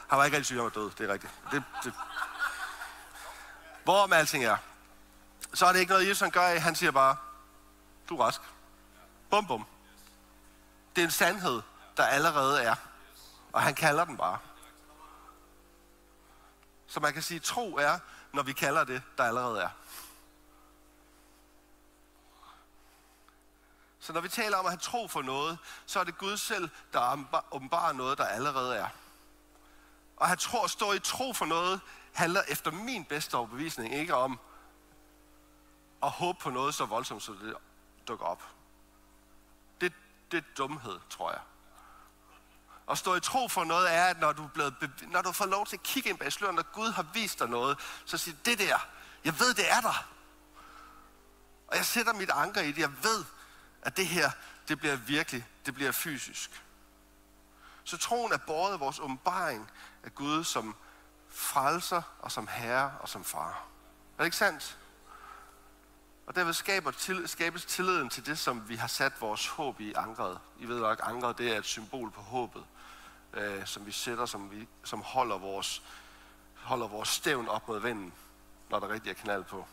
Han 0.07 0.17
var 0.17 0.25
ikke 0.25 0.37
rigtig 0.37 0.45
syg, 0.45 0.55
han 0.55 0.63
var 0.63 0.69
død, 0.69 0.91
det 0.97 1.09
er 1.09 1.13
rigtigt. 1.13 1.33
Det, 1.51 1.63
det. 1.83 1.93
Hvorom 3.83 4.13
alting 4.13 4.45
er, 4.45 4.57
så 5.53 5.65
er 5.65 5.73
det 5.73 5.79
ikke 5.79 5.91
noget, 5.91 6.07
Jesus 6.07 6.19
han 6.19 6.31
gør 6.31 6.41
af. 6.41 6.61
Han 6.61 6.75
siger 6.75 6.91
bare, 6.91 7.15
du 8.09 8.17
er 8.17 8.25
rask. 8.25 8.41
Bum, 9.29 9.47
bum. 9.47 9.65
Det 10.95 11.01
er 11.01 11.05
en 11.05 11.11
sandhed, 11.11 11.61
der 11.97 12.05
allerede 12.05 12.61
er. 12.61 12.75
Og 13.53 13.61
han 13.61 13.75
kalder 13.75 14.05
den 14.05 14.17
bare. 14.17 14.39
Så 16.93 16.99
man 16.99 17.13
kan 17.13 17.21
sige, 17.21 17.39
tro 17.39 17.75
er, 17.75 17.99
når 18.33 18.43
vi 18.43 18.53
kalder 18.53 18.83
det, 18.83 19.01
der 19.17 19.23
allerede 19.23 19.61
er. 19.61 19.69
Så 23.99 24.13
når 24.13 24.21
vi 24.21 24.29
taler 24.29 24.57
om 24.57 24.65
at 24.65 24.71
have 24.71 24.79
tro 24.79 25.07
for 25.07 25.21
noget, 25.21 25.57
så 25.85 25.99
er 25.99 26.03
det 26.03 26.17
Gud 26.17 26.37
selv, 26.37 26.69
der 26.93 27.25
åbenbarer 27.51 27.93
noget, 27.93 28.17
der 28.17 28.25
allerede 28.25 28.75
er. 28.75 28.87
Og 30.17 30.23
at 30.23 30.27
have 30.27 30.37
tro, 30.37 30.67
stå 30.67 30.91
i 30.91 30.99
tro 30.99 31.33
for 31.33 31.45
noget, 31.45 31.81
handler 32.13 32.41
efter 32.47 32.71
min 32.71 33.05
bedste 33.05 33.37
overbevisning 33.37 33.93
ikke 33.93 34.15
om 34.15 34.39
at 36.03 36.09
håbe 36.09 36.39
på 36.39 36.49
noget 36.49 36.75
så 36.75 36.85
voldsomt, 36.85 37.23
så 37.23 37.31
det 37.31 37.55
dukker 38.07 38.25
op. 38.25 38.43
Det, 39.81 39.93
det 40.31 40.37
er 40.37 40.55
dumhed, 40.57 40.99
tror 41.09 41.31
jeg. 41.31 41.41
At 42.91 42.97
stå 42.97 43.15
i 43.15 43.19
tro 43.19 43.47
for 43.47 43.63
noget 43.63 43.93
er, 43.93 44.05
at 44.05 44.19
når 44.19 44.31
du, 44.31 44.43
er 44.43 44.47
blevet, 44.47 44.75
når 45.01 45.21
du 45.21 45.31
får 45.31 45.45
lov 45.45 45.65
til 45.65 45.75
at 45.75 45.83
kigge 45.83 46.09
ind 46.09 46.17
bag 46.17 46.33
sløret, 46.33 46.55
når 46.55 46.71
Gud 46.71 46.91
har 46.91 47.05
vist 47.13 47.39
dig 47.39 47.49
noget, 47.49 47.79
så 48.05 48.17
siger 48.17 48.37
det 48.45 48.59
der, 48.59 48.87
jeg 49.25 49.39
ved, 49.39 49.53
det 49.53 49.71
er 49.71 49.81
der. 49.81 50.07
Og 51.67 51.77
jeg 51.77 51.85
sætter 51.85 52.13
mit 52.13 52.29
anker 52.29 52.61
i 52.61 52.67
det. 52.67 52.77
Jeg 52.77 53.03
ved, 53.03 53.25
at 53.81 53.97
det 53.97 54.07
her, 54.07 54.31
det 54.67 54.79
bliver 54.79 54.95
virkelig, 54.95 55.47
det 55.65 55.73
bliver 55.73 55.91
fysisk. 55.91 56.63
Så 57.83 57.97
troen 57.97 58.33
er 58.33 58.37
båret 58.37 58.73
af 58.73 58.79
vores 58.79 58.99
åbenbaring 58.99 59.71
af 60.03 60.15
Gud 60.15 60.43
som 60.43 60.75
frelser 61.29 62.01
og 62.19 62.31
som 62.31 62.47
herre 62.47 62.93
og 62.99 63.09
som 63.09 63.23
far. 63.23 63.65
Er 64.17 64.17
det 64.17 64.25
ikke 64.25 64.37
sandt? 64.37 64.77
Og 66.25 66.35
derved 66.35 66.53
skaber 66.53 66.91
til, 66.91 67.27
skabes 67.27 67.65
tilliden 67.65 68.09
til 68.09 68.25
det, 68.25 68.39
som 68.39 68.69
vi 68.69 68.75
har 68.75 68.87
sat 68.87 69.21
vores 69.21 69.47
håb 69.47 69.79
i 69.79 69.93
ankeret. 69.93 70.39
I 70.59 70.65
ved 70.65 70.79
nok, 70.79 70.99
ankeret 71.03 71.37
det 71.37 71.53
er 71.53 71.57
et 71.57 71.65
symbol 71.65 72.11
på 72.11 72.21
håbet, 72.21 72.65
øh, 73.33 73.65
som 73.65 73.85
vi 73.85 73.91
sætter, 73.91 74.25
som, 74.25 74.51
vi, 74.51 74.67
som 74.83 75.01
holder, 75.01 75.37
vores, 75.37 75.83
holder 76.55 76.87
vores 76.87 77.09
stævn 77.09 77.47
op 77.47 77.67
mod 77.67 77.79
vinden, 77.79 78.13
når 78.69 78.79
der 78.79 78.89
rigtig 78.89 79.09
er 79.09 79.13
knald 79.13 79.43
på. 79.43 79.67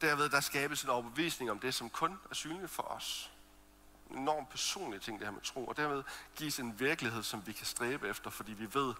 Derved 0.00 0.28
der 0.28 0.40
skabes 0.40 0.82
en 0.82 0.90
overbevisning 0.90 1.50
om 1.50 1.58
det, 1.58 1.74
som 1.74 1.90
kun 1.90 2.18
er 2.30 2.34
synligt 2.34 2.70
for 2.70 2.82
os. 2.82 3.30
En 4.10 4.18
enorm 4.18 4.46
personlig 4.46 5.02
ting, 5.02 5.18
det 5.18 5.26
her 5.26 5.32
med 5.32 5.40
tro. 5.40 5.66
Og 5.66 5.76
dermed 5.76 6.02
gives 6.36 6.58
en 6.58 6.80
virkelighed, 6.80 7.22
som 7.22 7.46
vi 7.46 7.52
kan 7.52 7.66
stræbe 7.66 8.08
efter, 8.08 8.30
fordi 8.30 8.52
vi 8.52 8.74
ved, 8.74 8.94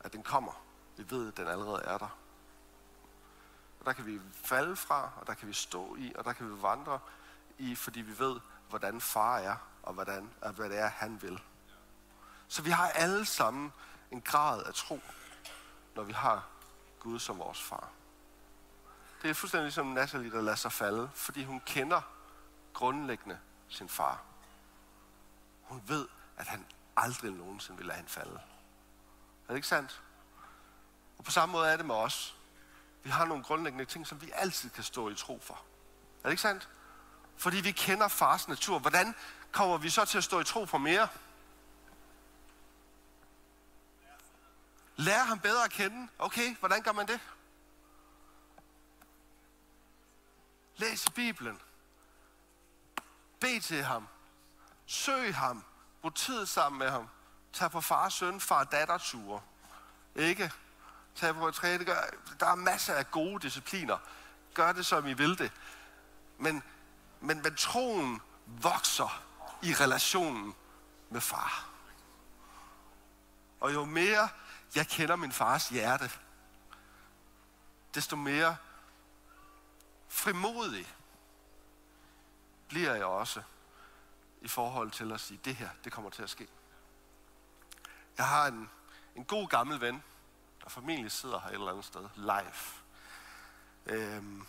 at 0.00 0.12
den 0.12 0.22
kommer. 0.22 0.52
Vi 0.96 1.10
ved, 1.10 1.28
at 1.28 1.36
den 1.36 1.48
allerede 1.48 1.82
er 1.84 1.98
der. 1.98 2.18
Og 3.86 3.90
der 3.90 4.02
kan 4.02 4.06
vi 4.06 4.20
falde 4.32 4.76
fra, 4.76 5.10
og 5.16 5.26
der 5.26 5.34
kan 5.34 5.48
vi 5.48 5.52
stå 5.52 5.96
i, 5.96 6.12
og 6.14 6.24
der 6.24 6.32
kan 6.32 6.56
vi 6.56 6.62
vandre 6.62 7.00
i, 7.58 7.74
fordi 7.74 8.00
vi 8.00 8.18
ved, 8.18 8.40
hvordan 8.68 9.00
far 9.00 9.38
er, 9.38 9.56
og 9.82 9.94
hvordan, 9.94 10.30
og 10.40 10.52
hvad 10.52 10.68
det 10.68 10.78
er, 10.78 10.88
han 10.88 11.22
vil. 11.22 11.40
Så 12.48 12.62
vi 12.62 12.70
har 12.70 12.88
alle 12.88 13.26
sammen 13.26 13.72
en 14.10 14.20
grad 14.20 14.62
af 14.62 14.74
tro, 14.74 15.00
når 15.94 16.02
vi 16.02 16.12
har 16.12 16.46
Gud 17.00 17.18
som 17.18 17.38
vores 17.38 17.62
far. 17.62 17.88
Det 19.22 19.30
er 19.30 19.34
fuldstændig 19.34 19.64
ligesom 19.64 19.86
Natalie, 19.86 20.30
der 20.30 20.42
lader 20.42 20.56
sig 20.56 20.72
falde, 20.72 21.10
fordi 21.14 21.44
hun 21.44 21.60
kender 21.60 22.00
grundlæggende 22.72 23.38
sin 23.68 23.88
far. 23.88 24.22
Hun 25.62 25.82
ved, 25.86 26.08
at 26.36 26.46
han 26.46 26.66
aldrig 26.96 27.30
nogensinde 27.30 27.78
vil 27.78 27.86
lade 27.86 27.96
hende 27.96 28.10
falde. 28.10 28.40
Er 29.44 29.48
det 29.48 29.56
ikke 29.56 29.68
sandt? 29.68 30.02
Og 31.18 31.24
på 31.24 31.30
samme 31.30 31.52
måde 31.52 31.68
er 31.68 31.76
det 31.76 31.86
med 31.86 31.94
os. 31.94 32.35
Vi 33.06 33.10
har 33.10 33.24
nogle 33.24 33.44
grundlæggende 33.44 33.84
ting, 33.84 34.06
som 34.06 34.22
vi 34.22 34.30
altid 34.34 34.70
kan 34.70 34.84
stå 34.84 35.08
i 35.08 35.14
tro 35.14 35.40
for. 35.42 35.54
Er 35.54 36.22
det 36.22 36.30
ikke 36.30 36.42
sandt? 36.42 36.68
Fordi 37.36 37.56
vi 37.56 37.72
kender 37.72 38.08
fars 38.08 38.48
natur. 38.48 38.78
Hvordan 38.78 39.14
kommer 39.52 39.78
vi 39.78 39.90
så 39.90 40.04
til 40.04 40.18
at 40.18 40.24
stå 40.24 40.40
i 40.40 40.44
tro 40.44 40.66
for 40.66 40.78
mere? 40.78 41.08
Lær 44.96 45.22
ham 45.22 45.38
bedre 45.40 45.64
at 45.64 45.70
kende. 45.70 46.08
Okay, 46.18 46.56
hvordan 46.56 46.82
gør 46.82 46.92
man 46.92 47.08
det? 47.08 47.20
Læs 50.76 51.10
Bibelen. 51.14 51.60
Bed 53.40 53.60
til 53.60 53.82
ham. 53.84 54.08
Søg 54.86 55.34
ham. 55.34 55.64
Brug 56.02 56.14
tid 56.14 56.46
sammen 56.46 56.78
med 56.78 56.90
ham. 56.90 57.08
Tag 57.52 57.70
på 57.70 57.80
far, 57.80 58.08
søn, 58.08 58.40
far, 58.40 58.64
datter 58.64 58.98
ture. 58.98 59.40
Ikke? 60.14 60.52
Tag 61.16 61.34
på 61.34 61.50
træne. 61.50 61.84
Der 62.40 62.46
er 62.46 62.54
masser 62.54 62.94
af 62.94 63.10
gode 63.10 63.42
discipliner. 63.42 63.98
Gør 64.54 64.72
det, 64.72 64.86
som 64.86 65.06
I 65.06 65.12
vil 65.12 65.38
det. 65.38 65.52
Men, 66.38 66.62
men, 67.20 67.42
men 67.42 67.56
troen 67.56 68.20
vokser 68.46 69.22
i 69.62 69.74
relationen 69.74 70.54
med 71.10 71.20
far. 71.20 71.68
Og 73.60 73.74
jo 73.74 73.84
mere 73.84 74.28
jeg 74.74 74.88
kender 74.88 75.16
min 75.16 75.32
fars 75.32 75.68
hjerte, 75.68 76.10
desto 77.94 78.16
mere 78.16 78.56
frimodig 80.08 80.94
bliver 82.68 82.94
jeg 82.94 83.04
også 83.04 83.42
i 84.40 84.48
forhold 84.48 84.90
til 84.90 85.12
at 85.12 85.20
sige, 85.20 85.40
det 85.44 85.56
her, 85.56 85.68
det 85.84 85.92
kommer 85.92 86.10
til 86.10 86.22
at 86.22 86.30
ske. 86.30 86.48
Jeg 88.18 88.28
har 88.28 88.46
en, 88.46 88.70
en 89.14 89.24
god 89.24 89.48
gammel 89.48 89.80
ven, 89.80 90.02
der 90.66 90.70
formentlig 90.70 91.12
sidder 91.12 91.40
her 91.40 91.48
et 91.48 91.54
eller 91.54 91.70
andet 91.70 91.84
sted, 91.84 92.08
live, 92.16 92.52
øhm, 93.86 94.46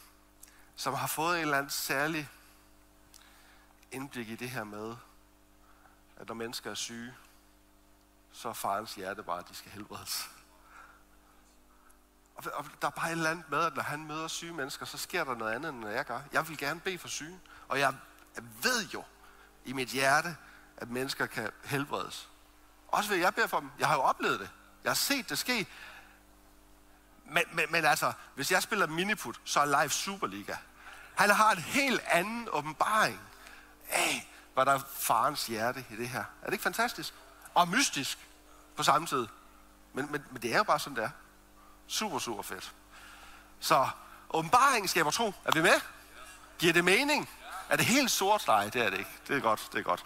som 0.75 0.93
har 0.93 1.07
fået 1.07 1.35
en 1.35 1.41
eller 1.41 1.57
anden 1.57 1.69
særlig 1.69 2.29
indblik 3.91 4.29
i 4.29 4.35
det 4.35 4.49
her 4.49 4.63
med, 4.63 4.95
at 6.17 6.27
når 6.27 6.35
mennesker 6.35 6.71
er 6.71 6.75
syge, 6.75 7.15
så 8.31 8.49
er 8.49 8.53
farens 8.53 8.95
hjerte 8.95 9.23
bare, 9.23 9.39
at 9.39 9.49
de 9.49 9.55
skal 9.55 9.71
helbredes. 9.71 10.29
Og, 12.35 12.43
og 12.53 12.65
der 12.81 12.87
er 12.87 12.91
bare 12.91 13.07
et 13.07 13.11
eller 13.11 13.29
andet 13.29 13.49
med, 13.49 13.63
at 13.63 13.75
når 13.75 13.83
han 13.83 14.03
møder 14.03 14.27
syge 14.27 14.53
mennesker, 14.53 14.85
så 14.85 14.97
sker 14.97 15.23
der 15.23 15.35
noget 15.35 15.53
andet, 15.53 15.69
end 15.69 15.79
når 15.79 15.89
jeg 15.89 16.05
gør. 16.05 16.21
Jeg 16.31 16.49
vil 16.49 16.57
gerne 16.57 16.79
bede 16.79 16.97
for 16.97 17.07
syge. 17.07 17.39
Og 17.67 17.79
jeg 17.79 17.95
ved 18.61 18.87
jo 18.93 19.03
i 19.65 19.73
mit 19.73 19.89
hjerte, 19.89 20.37
at 20.77 20.89
mennesker 20.89 21.25
kan 21.25 21.51
helbredes. 21.63 22.29
Også 22.87 23.09
ved, 23.09 23.17
jeg 23.17 23.35
beder 23.35 23.47
for 23.47 23.59
dem. 23.59 23.71
Jeg 23.79 23.87
har 23.87 23.95
jo 23.95 24.01
oplevet 24.01 24.39
det. 24.39 24.49
Jeg 24.83 24.89
har 24.89 24.95
set 24.95 25.29
det 25.29 25.37
ske. 25.37 25.67
Men, 27.29 27.43
men, 27.51 27.65
men 27.69 27.85
altså, 27.85 28.11
hvis 28.35 28.51
jeg 28.51 28.63
spiller 28.63 28.87
miniput, 28.87 29.39
så 29.43 29.59
er 29.59 29.65
live 29.65 29.89
Superliga. 29.89 30.55
Han 31.15 31.29
har 31.29 31.51
en 31.51 31.57
helt 31.57 32.01
anden 32.07 32.47
åbenbaring 32.51 33.19
af, 33.89 34.31
hvad 34.53 34.65
der 34.65 34.71
er 34.71 34.79
farens 34.99 35.47
hjerte 35.47 35.85
i 35.89 35.95
det 35.95 36.09
her. 36.09 36.19
Er 36.41 36.45
det 36.45 36.53
ikke 36.53 36.63
fantastisk? 36.63 37.13
Og 37.53 37.67
mystisk 37.67 38.17
på 38.75 38.83
samme 38.83 39.07
tid. 39.07 39.27
Men, 39.93 40.11
men, 40.11 40.23
men 40.31 40.41
det 40.41 40.53
er 40.53 40.57
jo 40.57 40.63
bare 40.63 40.79
sådan, 40.79 40.95
det 40.95 41.03
er. 41.03 41.09
Super, 41.87 42.19
super 42.19 42.43
fedt. 42.43 42.73
Så 43.59 43.89
åbenbaringen 44.29 44.87
skaber 44.87 45.11
tro. 45.11 45.33
Er 45.45 45.51
vi 45.51 45.61
med? 45.61 45.81
Giver 46.59 46.73
det 46.73 46.83
mening? 46.83 47.29
Er 47.69 47.75
det 47.75 47.85
helt 47.85 48.11
sort? 48.11 48.47
Nej, 48.47 48.69
det 48.69 48.85
er 48.85 48.89
det 48.89 48.97
ikke. 48.99 49.11
Det 49.27 49.37
er 49.37 49.41
godt, 49.41 49.69
det 49.71 49.79
er 49.79 49.83
godt. 49.83 50.05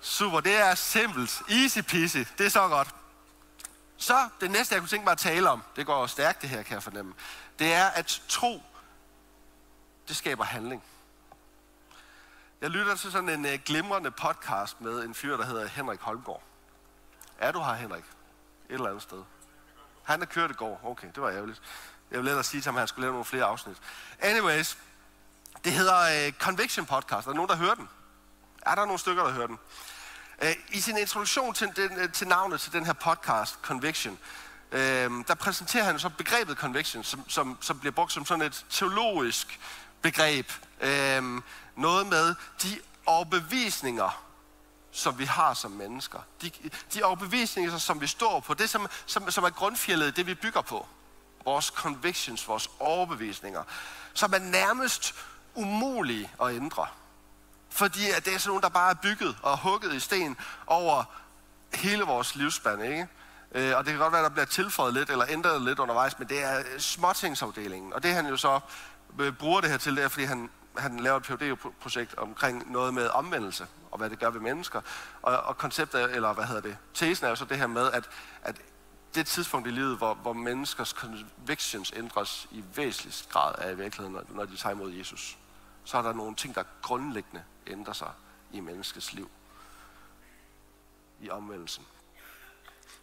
Super, 0.00 0.40
det 0.40 0.56
er 0.56 0.74
simpelt. 0.74 1.42
Easy 1.48 1.78
peasy. 1.78 2.18
Det 2.38 2.46
er 2.46 2.50
så 2.50 2.68
godt. 2.68 2.94
Så 3.96 4.28
det 4.40 4.50
næste, 4.50 4.74
jeg 4.74 4.80
kunne 4.82 4.88
tænke 4.88 5.04
mig 5.04 5.12
at 5.12 5.18
tale 5.18 5.50
om, 5.50 5.62
det 5.76 5.86
går 5.86 6.06
stærkt 6.06 6.42
det 6.42 6.48
her, 6.48 6.62
kan 6.62 6.74
jeg 6.74 6.82
fornemme, 6.82 7.14
det 7.58 7.72
er, 7.72 7.86
at 7.86 8.22
tro, 8.28 8.62
det 10.08 10.16
skaber 10.16 10.44
handling. 10.44 10.82
Jeg 12.60 12.70
lytter 12.70 12.94
til 12.94 13.12
sådan 13.12 13.28
en 13.28 13.44
uh, 13.44 13.60
glimrende 13.64 14.10
podcast 14.10 14.80
med 14.80 15.04
en 15.04 15.14
fyr, 15.14 15.36
der 15.36 15.44
hedder 15.44 15.68
Henrik 15.68 16.00
Holmgaard. 16.00 16.42
Er 17.38 17.52
du 17.52 17.62
her, 17.62 17.74
Henrik? 17.74 18.04
Et 18.68 18.74
eller 18.74 18.88
andet 18.88 19.02
sted. 19.02 19.22
Han 20.04 20.22
er 20.22 20.26
kørt 20.26 20.50
i 20.50 20.54
går. 20.54 20.80
Okay, 20.84 21.08
det 21.14 21.22
var 21.22 21.30
ærgerligt. 21.30 21.62
Jeg 22.10 22.18
vil 22.18 22.28
ellers 22.28 22.46
sige 22.46 22.60
til 22.60 22.68
ham, 22.68 22.76
at 22.76 22.80
han 22.80 22.88
skulle 22.88 23.04
lave 23.04 23.12
nogle 23.12 23.24
flere 23.24 23.44
afsnit. 23.44 23.76
Anyways, 24.20 24.78
det 25.64 25.72
hedder 25.72 26.28
uh, 26.28 26.32
Conviction 26.32 26.86
Podcast. 26.86 27.26
Er 27.26 27.30
der 27.30 27.36
nogen, 27.36 27.48
der 27.48 27.56
hører 27.56 27.74
den? 27.74 27.88
Er 28.62 28.74
der 28.74 28.84
nogle 28.84 28.98
stykker, 28.98 29.24
der 29.24 29.32
hører 29.32 29.46
den? 29.46 29.58
Øh, 30.44 30.54
I 30.68 30.80
sin 30.80 30.98
introduktion 30.98 31.54
til, 31.54 31.68
den, 31.76 31.98
øh, 31.98 32.12
til 32.12 32.28
navnet 32.28 32.60
til 32.60 32.72
den 32.72 32.86
her 32.86 32.92
podcast, 32.92 33.54
Conviction, 33.62 34.18
øh, 34.72 35.10
der 35.28 35.34
præsenterer 35.34 35.84
han 35.84 35.98
så 35.98 36.08
begrebet 36.08 36.56
conviction, 36.56 37.04
som, 37.04 37.30
som, 37.30 37.58
som 37.60 37.78
bliver 37.78 37.92
brugt 37.92 38.12
som 38.12 38.26
sådan 38.26 38.46
et 38.46 38.66
teologisk 38.70 39.60
begreb. 40.02 40.52
Øh, 40.80 41.22
noget 41.76 42.06
med 42.06 42.34
de 42.62 42.78
overbevisninger, 43.06 44.24
som 44.90 45.18
vi 45.18 45.24
har 45.24 45.54
som 45.54 45.70
mennesker. 45.70 46.18
De, 46.42 46.50
de 46.94 47.02
overbevisninger, 47.02 47.78
som 47.78 48.00
vi 48.00 48.06
står 48.06 48.40
på. 48.40 48.54
Det, 48.54 48.70
som, 48.70 48.86
som, 49.06 49.30
som 49.30 49.44
er 49.44 49.50
grundfjellet, 49.50 50.16
det 50.16 50.26
vi 50.26 50.34
bygger 50.34 50.60
på. 50.60 50.86
Vores 51.44 51.66
convictions, 51.66 52.48
vores 52.48 52.70
overbevisninger. 52.78 53.62
Som 54.14 54.32
er 54.32 54.38
nærmest 54.38 55.14
umulige 55.54 56.30
at 56.42 56.54
ændre. 56.54 56.86
Fordi 57.74 58.10
at 58.10 58.24
det 58.24 58.34
er 58.34 58.38
sådan 58.38 58.48
nogle, 58.48 58.62
der 58.62 58.68
bare 58.68 58.90
er 58.90 58.94
bygget 58.94 59.36
og 59.42 59.58
hugget 59.58 59.94
i 59.94 60.00
sten 60.00 60.36
over 60.66 61.04
hele 61.74 62.02
vores 62.02 62.34
livsspand, 62.34 62.82
ikke? 62.82 63.08
Øh, 63.52 63.76
og 63.76 63.84
det 63.84 63.92
kan 63.92 64.00
godt 64.00 64.12
være, 64.12 64.22
der 64.22 64.28
bliver 64.28 64.46
tilføjet 64.46 64.94
lidt 64.94 65.10
eller 65.10 65.24
ændret 65.28 65.62
lidt 65.62 65.78
undervejs, 65.78 66.18
men 66.18 66.28
det 66.28 66.42
er 66.42 66.58
øh, 66.58 66.78
småtingsafdelingen. 66.78 67.92
Og 67.92 68.02
det 68.02 68.14
han 68.14 68.26
jo 68.26 68.36
så 68.36 68.60
øh, 69.20 69.32
bruger 69.32 69.60
det 69.60 69.70
her 69.70 69.76
til, 69.76 69.96
det 69.96 70.04
er, 70.04 70.08
fordi 70.08 70.24
han, 70.24 70.50
han 70.78 71.00
laver 71.00 71.16
et 71.16 71.22
phd 71.22 71.70
projekt 71.80 72.14
omkring 72.14 72.72
noget 72.72 72.94
med 72.94 73.08
omvendelse, 73.08 73.66
og 73.90 73.98
hvad 73.98 74.10
det 74.10 74.18
gør 74.18 74.30
ved 74.30 74.40
mennesker. 74.40 74.80
Og, 75.22 75.36
og 75.36 75.58
konceptet, 75.58 76.14
eller 76.16 76.32
hvad 76.32 76.44
hedder 76.44 76.62
det, 76.62 76.76
tesen 76.94 77.26
er 77.26 77.30
jo 77.30 77.36
så 77.36 77.44
det 77.44 77.58
her 77.58 77.66
med, 77.66 77.92
at, 77.92 78.04
at 78.42 78.56
det 79.14 79.26
tidspunkt 79.26 79.68
i 79.68 79.70
livet, 79.70 79.96
hvor, 79.96 80.14
hvor 80.14 80.32
menneskers 80.32 80.88
convictions 80.88 81.92
ændres 81.96 82.46
i 82.50 82.64
væsentlig 82.74 83.14
grad 83.30 83.54
af 83.58 83.72
i 83.72 83.76
virkeligheden, 83.76 84.12
når, 84.12 84.24
når 84.28 84.44
de 84.44 84.56
tager 84.56 84.74
imod 84.74 84.92
Jesus. 84.92 85.38
Så 85.84 85.98
er 85.98 86.02
der 86.02 86.12
nogle 86.12 86.36
ting, 86.36 86.54
der 86.54 86.64
grundlæggende 86.82 87.44
ændrer 87.66 87.92
sig 87.92 88.12
i 88.52 88.60
menneskets 88.60 89.12
liv. 89.12 89.30
I 91.20 91.30
omvendelsen. 91.30 91.86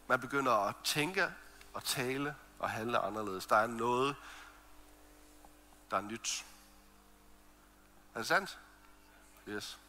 Man 0.08 0.20
begynder 0.20 0.52
at 0.52 0.76
tænke 0.84 1.32
og 1.74 1.84
tale 1.84 2.36
og 2.60 2.70
handle 2.70 2.98
anderledes. 2.98 3.46
Der 3.46 3.56
er 3.56 3.68
noget, 3.68 4.16
der 5.92 5.98
er 5.98 6.02
nyt. 6.02 6.46
Er 8.14 8.20
det 8.20 8.28
sandt? 8.28 8.60
Yes. 9.48 9.80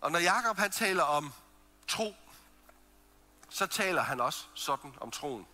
Og 0.00 0.12
når 0.12 0.18
Jakob 0.18 0.56
han 0.56 0.70
taler 0.70 1.02
om 1.02 1.32
tro, 1.88 2.14
så 3.48 3.66
taler 3.66 4.02
han 4.02 4.20
også 4.20 4.46
sådan 4.54 4.94
om 5.00 5.10
troen. 5.10 5.46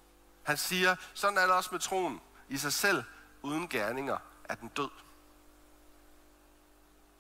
Han 0.43 0.57
siger, 0.57 0.97
sådan 1.15 1.39
er 1.39 1.43
det 1.43 1.51
også 1.51 1.69
med 1.73 1.81
troen. 1.81 2.21
I 2.49 2.57
sig 2.57 2.73
selv, 2.73 3.05
uden 3.43 3.69
gerninger, 3.69 4.19
er 4.45 4.55
den 4.55 4.69
død. 4.69 4.91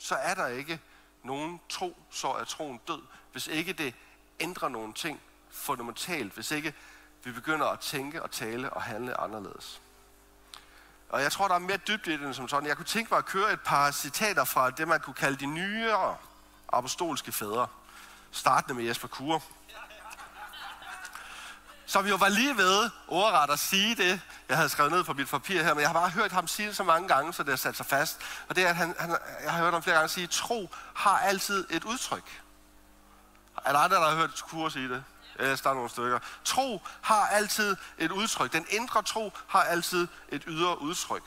Så 0.02 0.14
er 0.14 0.34
der 0.34 0.46
ikke 0.46 0.80
nogen 1.22 1.60
tro, 1.68 1.96
så 2.10 2.28
er 2.28 2.44
troen 2.44 2.80
død. 2.88 3.02
Hvis 3.32 3.46
ikke 3.46 3.72
det 3.72 3.94
ændrer 4.40 4.68
nogle 4.68 4.92
ting 4.92 5.20
fundamentalt. 5.50 6.32
Hvis 6.32 6.50
ikke 6.50 6.74
vi 7.24 7.32
begynder 7.32 7.66
at 7.66 7.80
tænke 7.80 8.22
og 8.22 8.30
tale 8.30 8.72
og 8.72 8.82
handle 8.82 9.20
anderledes. 9.20 9.80
Og 11.08 11.22
jeg 11.22 11.32
tror, 11.32 11.48
der 11.48 11.54
er 11.54 11.58
mere 11.58 11.76
dybt 11.76 12.06
i 12.06 12.16
det 12.16 12.36
som 12.36 12.48
sådan. 12.48 12.68
Jeg 12.68 12.76
kunne 12.76 12.86
tænke 12.86 13.10
mig 13.10 13.18
at 13.18 13.24
køre 13.24 13.52
et 13.52 13.60
par 13.60 13.90
citater 13.90 14.44
fra 14.44 14.70
det, 14.70 14.88
man 14.88 15.00
kunne 15.00 15.14
kalde 15.14 15.36
de 15.36 15.46
nyere 15.46 16.16
apostolske 16.72 17.32
fædre. 17.32 17.68
Startende 18.30 18.74
med 18.74 18.84
Jesper 18.84 19.08
Kure. 19.08 19.40
Som 21.92 22.07
jo 22.07 22.16
var 22.16 22.28
lige 22.28 22.57
ved 22.57 22.90
ordret 23.09 23.50
at 23.50 23.59
sige 23.59 23.94
det, 23.94 24.20
jeg 24.48 24.57
havde 24.57 24.68
skrevet 24.68 24.92
ned 24.92 25.05
på 25.05 25.12
mit 25.12 25.28
papir 25.28 25.62
her, 25.62 25.74
men 25.74 25.81
jeg 25.81 25.88
har 25.88 25.94
bare 25.94 26.11
hørt 26.11 26.33
ham 26.33 26.46
sige 26.46 26.68
det 26.68 26.76
så 26.76 26.85
mange 26.85 27.09
gange, 27.09 27.33
så 27.33 27.42
det 27.42 27.50
har 27.50 27.57
sat 27.57 27.76
sig 27.76 27.87
fast. 27.87 28.20
Og 28.48 28.57
det 28.57 28.64
er, 28.64 28.68
at 28.68 28.76
han, 28.76 28.94
han, 28.98 29.11
jeg 29.44 29.52
har 29.52 29.62
hørt 29.62 29.72
ham 29.72 29.83
flere 29.83 29.96
gange 29.96 30.09
sige, 30.09 30.26
tro 30.26 30.70
har 30.94 31.18
altid 31.18 31.66
et 31.70 31.85
udtryk. 31.85 32.42
Er 33.64 33.72
der 33.72 33.78
andre, 33.78 33.96
der 33.96 34.09
har 34.09 34.16
hørt 34.16 34.42
Kur 34.48 34.68
sige 34.68 34.88
det? 34.88 35.05
Ja, 35.38 35.50
der 35.50 35.70
er 35.70 35.74
nogle 35.74 35.90
stykker. 35.90 36.18
Tro 36.44 36.83
har 37.02 37.26
altid 37.26 37.76
et 37.98 38.11
udtryk. 38.11 38.52
Den 38.52 38.66
indre 38.70 39.02
tro 39.02 39.33
har 39.46 39.62
altid 39.62 40.09
et 40.28 40.42
ydre 40.46 40.83
udtryk. 40.83 41.22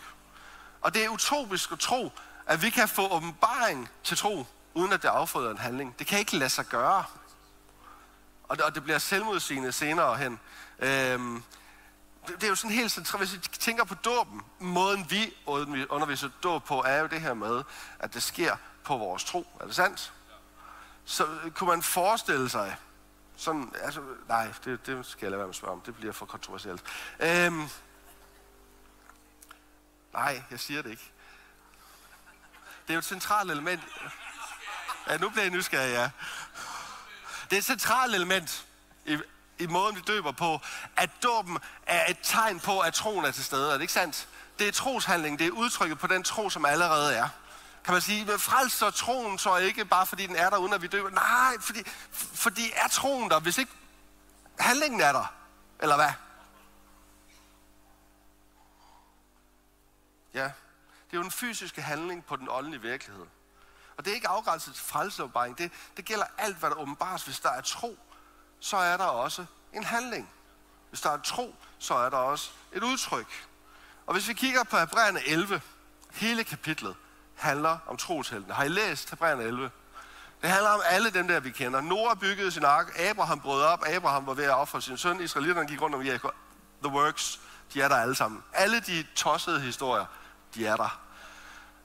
Og 0.82 0.94
det 0.94 1.06
er 1.06 1.10
utopisk 1.10 1.72
at 1.72 1.80
tro, 1.80 2.12
at 2.48 2.62
vi 2.62 2.70
kan 2.70 2.88
få 2.88 3.08
åbenbaring 3.08 3.90
til 4.04 4.18
tro, 4.18 4.46
uden 4.74 4.94
at 4.94 5.02
det 5.02 5.08
afføder 5.08 5.52
en 5.52 5.58
handling. 5.58 6.00
Det 6.00 6.08
kan 6.08 6.20
ikke 6.20 6.38
lade 6.38 6.50
sig 6.50 6.66
gøre. 6.66 7.04
Og 8.48 8.58
det, 8.58 8.66
og 8.66 8.76
det 8.76 8.84
bliver 8.84 8.98
selvmodsigende 8.98 9.72
senere 9.72 10.18
hen. 10.18 10.40
Øhm, 10.80 11.44
det, 12.28 12.36
det 12.36 12.44
er 12.44 12.48
jo 12.48 12.56
sådan 12.56 12.76
helt 12.76 12.92
centralt, 12.92 13.30
hvis 13.30 13.34
vi 13.34 13.40
tænker 13.60 13.84
på 13.84 13.96
dåben, 13.96 14.42
måden 14.60 15.06
vi 15.10 15.34
underviser 15.90 16.30
dåb 16.44 16.64
på, 16.64 16.84
er 16.84 17.00
jo 17.00 17.08
det 17.08 17.22
her 17.22 17.34
med, 17.34 17.64
at 18.00 18.14
det 18.14 18.24
sker 18.24 18.56
på 18.84 18.98
vores 18.98 19.24
tro. 19.24 19.48
Er 19.60 19.66
det 19.66 19.76
sandt? 19.76 20.14
Så 21.06 21.26
øh, 21.26 21.52
kunne 21.52 21.70
man 21.70 21.84
forestille 21.84 22.50
sig, 22.50 22.78
sådan, 23.38 23.72
altså, 23.82 24.02
nej, 24.28 24.54
det, 24.66 24.86
det 24.86 25.06
skal 25.06 25.26
jeg 25.26 25.32
lade 25.32 25.40
være 25.40 25.48
med 25.48 25.52
at 25.52 25.56
spørge 25.56 25.74
om. 25.74 25.82
Det 25.82 25.96
bliver 25.96 26.14
for 26.14 26.26
kontroversielt. 26.26 26.84
Øhm, 27.20 27.68
nej, 30.14 30.44
jeg 30.52 30.60
siger 30.60 30.82
det 30.82 30.90
ikke. 30.90 31.12
Det 32.88 32.90
er 32.90 32.94
jo 32.94 33.00
et 33.00 33.06
centralt 33.06 33.52
element. 33.52 33.82
Ja, 35.10 35.18
nu 35.18 35.30
bliver 35.30 35.44
jeg 35.44 35.52
nysgerrig, 35.52 35.92
ja. 35.94 36.10
Det 37.50 37.54
er 37.54 37.58
et 37.58 37.66
centralt 37.66 38.16
element 38.16 38.66
i, 39.06 39.18
i 39.60 39.68
måden, 39.68 39.96
vi 39.96 40.02
døber 40.02 40.32
på, 40.32 40.62
at 40.98 41.10
dåben 41.24 41.58
er 41.86 42.12
et 42.12 42.18
tegn 42.24 42.60
på, 42.60 42.80
at 42.80 42.94
troen 42.94 43.26
er 43.26 43.32
til 43.32 43.44
stede. 43.44 43.70
Er 43.70 43.74
det 43.74 43.82
ikke 43.82 43.94
sandt? 43.94 44.28
Det 44.60 44.68
er 44.68 44.72
troshandling, 44.72 45.40
det 45.40 45.48
er 45.48 45.52
udtrykket 45.52 46.00
på 46.00 46.08
den 46.08 46.24
tro, 46.24 46.50
som 46.50 46.66
allerede 46.66 47.16
er 47.16 47.30
kan 47.86 47.94
man 47.94 48.02
sige, 48.02 48.26
men 48.26 48.40
frelser 48.40 48.90
troen 48.90 49.38
så 49.38 49.58
ikke 49.58 49.86
bare 49.86 50.06
fordi 50.06 50.28
den 50.28 50.36
er 50.36 50.50
der, 50.50 50.58
uden 50.58 50.74
at 50.74 50.82
vi 50.82 50.88
døber. 50.88 51.10
Nej, 51.10 51.58
fordi, 51.60 51.84
fordi 52.12 52.72
er 52.76 52.88
troen 52.88 53.30
der, 53.30 53.40
hvis 53.40 53.58
ikke 53.58 53.72
handlingen 54.60 55.02
er 55.02 55.12
der? 55.12 55.34
Eller 55.80 55.96
hvad? 55.96 56.12
Ja, 60.34 60.44
det 60.44 61.14
er 61.14 61.18
jo 61.18 61.24
den 61.24 61.32
fysiske 61.32 61.82
handling 61.82 62.26
på 62.26 62.36
den 62.36 62.48
åndelige 62.50 62.82
virkelighed. 62.82 63.26
Og 63.98 64.06
det 64.06 64.12
er 64.12 64.16
ikke 64.16 64.28
afgrænset 64.28 64.76
til 64.76 64.84
frelseåbenbaring. 64.84 65.58
Det, 65.58 65.72
det 65.98 66.06
gælder 66.06 66.26
alt, 66.38 66.58
hvad 66.58 66.70
der 66.70 66.76
åbenbares. 66.76 67.24
Hvis 67.24 67.40
der 67.40 67.50
er 67.50 67.62
tro, 67.62 67.98
så 68.60 68.78
er 68.78 68.98
der 68.98 69.06
også 69.06 69.46
en 69.74 69.84
handling. 69.84 70.30
Hvis 70.90 71.02
der 71.02 71.10
er 71.10 71.18
tro, 71.18 71.56
så 71.80 71.94
er 71.94 72.10
der 72.10 72.18
også 72.18 72.52
et 72.72 72.84
udtryk. 72.84 73.48
Og 74.06 74.14
hvis 74.14 74.28
vi 74.28 74.34
kigger 74.34 74.64
på 74.64 74.78
Hebræerne 74.78 75.28
11, 75.28 75.62
hele 76.12 76.44
kapitlet, 76.44 76.96
handler 77.36 77.78
om 77.88 77.98
trosheltene. 77.98 78.54
Har 78.54 78.64
I 78.64 78.68
læst 78.68 79.10
Hebræerne 79.10 79.44
11? 79.44 79.72
Det 80.42 80.50
handler 80.50 80.70
om 80.70 80.82
alle 80.86 81.10
dem 81.10 81.28
der, 81.28 81.40
vi 81.40 81.52
kender. 81.52 81.82
Noah 81.82 82.18
byggede 82.18 82.52
sin 82.52 82.64
ark, 82.64 83.00
Abraham 83.00 83.40
brød 83.40 83.62
op, 83.64 83.84
Abraham 83.88 84.26
var 84.26 84.34
ved 84.34 84.44
at 84.44 84.56
ofre 84.56 84.82
sin 84.82 84.98
søn, 84.98 85.22
Israelitterne 85.22 85.68
gik 85.68 85.82
rundt 85.82 85.96
om 85.96 86.06
Jericho. 86.06 86.30
The 86.84 86.94
works, 86.94 87.40
de 87.74 87.82
er 87.82 87.88
der 87.88 87.96
alle 87.96 88.16
sammen. 88.16 88.44
Alle 88.54 88.80
de 88.80 89.06
tossede 89.16 89.62
historier, 89.62 90.06
de 90.56 90.68
er 90.68 90.76
der. 90.76 91.05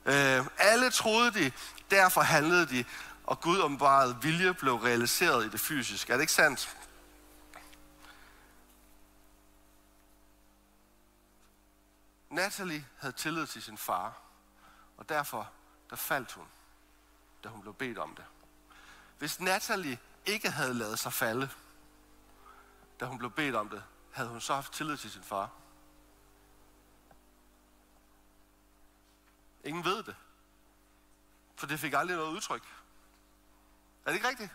Øh, 0.05 0.45
alle 0.57 0.91
troede 0.91 1.31
de, 1.31 1.51
derfor 1.91 2.21
handlede 2.21 2.65
de, 2.65 2.85
og 3.23 3.41
Gud 3.41 3.61
åbenbarede 3.61 4.17
vilje 4.21 4.53
blev 4.53 4.75
realiseret 4.75 5.45
i 5.45 5.49
det 5.49 5.59
fysiske. 5.59 6.13
Er 6.13 6.17
det 6.17 6.21
ikke 6.21 6.33
sandt? 6.33 6.77
Natalie 12.29 12.85
havde 12.99 13.13
tillid 13.13 13.47
til 13.47 13.63
sin 13.63 13.77
far. 13.77 14.21
Og 14.97 15.09
derfor, 15.09 15.51
der 15.89 15.95
faldt 15.95 16.31
hun, 16.31 16.45
da 17.43 17.49
hun 17.49 17.61
blev 17.61 17.73
bedt 17.73 17.97
om 17.97 18.15
det. 18.15 18.25
Hvis 19.17 19.39
Natalie 19.39 19.99
ikke 20.25 20.49
havde 20.49 20.73
lavet 20.73 20.99
sig 20.99 21.13
falde, 21.13 21.49
da 22.99 23.05
hun 23.05 23.17
blev 23.17 23.31
bedt 23.31 23.55
om 23.55 23.69
det, 23.69 23.83
havde 24.11 24.29
hun 24.29 24.41
så 24.41 24.53
haft 24.53 24.73
tillid 24.73 24.97
til 24.97 25.11
sin 25.11 25.23
far? 25.23 25.49
Ingen 29.63 29.85
ved 29.85 30.03
det. 30.03 30.15
For 31.55 31.67
det 31.67 31.79
fik 31.79 31.93
aldrig 31.93 32.17
noget 32.17 32.31
udtryk. 32.31 32.63
Er 34.05 34.09
det 34.09 34.13
ikke 34.13 34.27
rigtigt? 34.27 34.51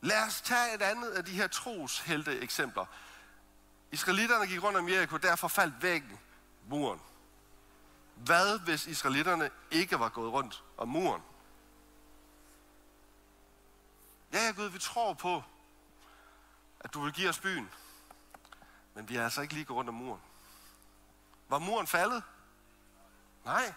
Lad 0.00 0.26
os 0.26 0.40
tage 0.40 0.74
et 0.74 0.82
andet 0.82 1.10
af 1.10 1.24
de 1.24 1.32
her 1.32 1.46
troshelte 1.46 2.40
eksempler. 2.40 2.86
Israelitterne 3.90 4.46
gik 4.46 4.62
rundt 4.62 4.78
om 4.78 4.88
Jericho, 4.88 5.16
derfor 5.16 5.48
faldt 5.48 5.82
væggen, 5.82 6.18
muren. 6.68 7.00
Hvad 8.14 8.58
hvis 8.58 8.86
israelitterne 8.86 9.50
ikke 9.70 9.98
var 9.98 10.08
gået 10.08 10.32
rundt 10.32 10.64
om 10.76 10.88
muren? 10.88 11.22
Ja, 14.32 14.52
Gud, 14.56 14.68
vi 14.68 14.78
tror 14.78 15.14
på, 15.14 15.42
at 16.80 16.94
du 16.94 17.04
vil 17.04 17.12
give 17.12 17.28
os 17.28 17.38
byen. 17.38 17.70
Men 18.94 19.08
vi 19.08 19.16
er 19.16 19.24
altså 19.24 19.40
ikke 19.40 19.54
lige 19.54 19.64
gået 19.64 19.76
rundt 19.76 19.88
om 19.88 19.94
muren. 19.94 20.20
Var 21.48 21.58
muren 21.58 21.86
faldet? 21.86 22.22
Nej. 23.46 23.74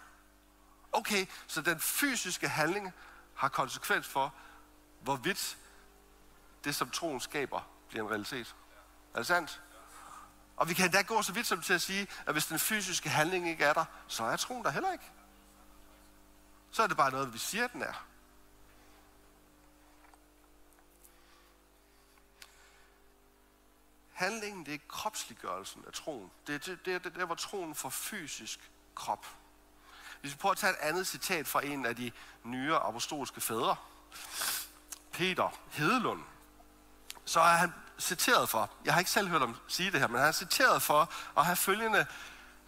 Okay, 0.91 1.25
så 1.47 1.62
den 1.62 1.79
fysiske 1.79 2.47
handling 2.47 2.93
har 3.36 3.49
konsekvens 3.49 4.08
for, 4.08 4.34
hvorvidt 5.01 5.58
det, 6.63 6.75
som 6.75 6.89
troen 6.89 7.19
skaber, 7.19 7.62
bliver 7.89 8.03
en 8.03 8.10
realitet. 8.10 8.55
Er 9.13 9.17
det 9.17 9.27
sandt? 9.27 9.62
Og 10.58 10.69
vi 10.69 10.73
kan 10.73 10.91
da 10.91 11.01
gå 11.01 11.21
så 11.21 11.34
vidt 11.34 11.47
som 11.47 11.62
til 11.62 11.73
at 11.73 11.82
sige, 11.82 12.08
at 12.25 12.34
hvis 12.34 12.45
den 12.45 12.60
fysiske 12.60 13.10
handling 13.10 13.49
ikke 13.49 13.63
er 13.63 13.73
der, 13.73 13.86
så 14.08 14.23
er 14.23 14.36
troen 14.36 14.63
der 14.63 14.69
heller 14.69 14.91
ikke. 14.91 15.12
Så 16.71 16.84
er 16.84 16.88
det 16.88 16.97
bare 16.97 17.12
noget, 17.12 17.34
vi 17.34 17.38
siger, 17.38 17.65
at 17.65 17.73
den 17.73 17.82
er. 17.82 18.05
Handlingen, 24.12 24.65
det 24.65 24.73
er 24.73 24.79
kropsliggørelsen 24.88 25.86
af 25.88 25.93
troen. 25.93 26.32
Det 26.47 26.55
er 26.55 26.60
det, 26.60 26.86
det, 26.86 26.95
er 26.95 26.99
det 26.99 27.15
der, 27.15 27.25
hvor 27.25 27.36
troen 27.36 27.75
får 27.75 27.89
fysisk 27.89 28.71
krop. 28.95 29.25
Hvis 30.21 30.32
vi 30.32 30.38
prøver 30.38 30.51
at 30.51 30.58
tage 30.58 30.73
et 30.73 30.77
andet 30.82 31.08
citat 31.08 31.47
fra 31.47 31.65
en 31.65 31.86
af 31.86 31.95
de 31.95 32.12
nyere 32.43 32.79
apostolske 32.79 33.41
fædre, 33.41 33.75
Peter 35.12 35.60
Hedelund, 35.71 36.21
så 37.25 37.39
er 37.39 37.55
han 37.55 37.73
citeret 37.99 38.49
for, 38.49 38.71
jeg 38.86 38.93
har 38.93 38.99
ikke 38.99 39.12
selv 39.12 39.27
hørt 39.27 39.41
ham 39.41 39.55
sige 39.67 39.91
det 39.91 39.99
her, 39.99 40.08
men 40.08 40.19
han 40.19 40.27
er 40.27 40.32
citeret 40.32 40.82
for 40.82 41.12
at 41.38 41.45
have 41.45 41.55
følgende 41.55 42.05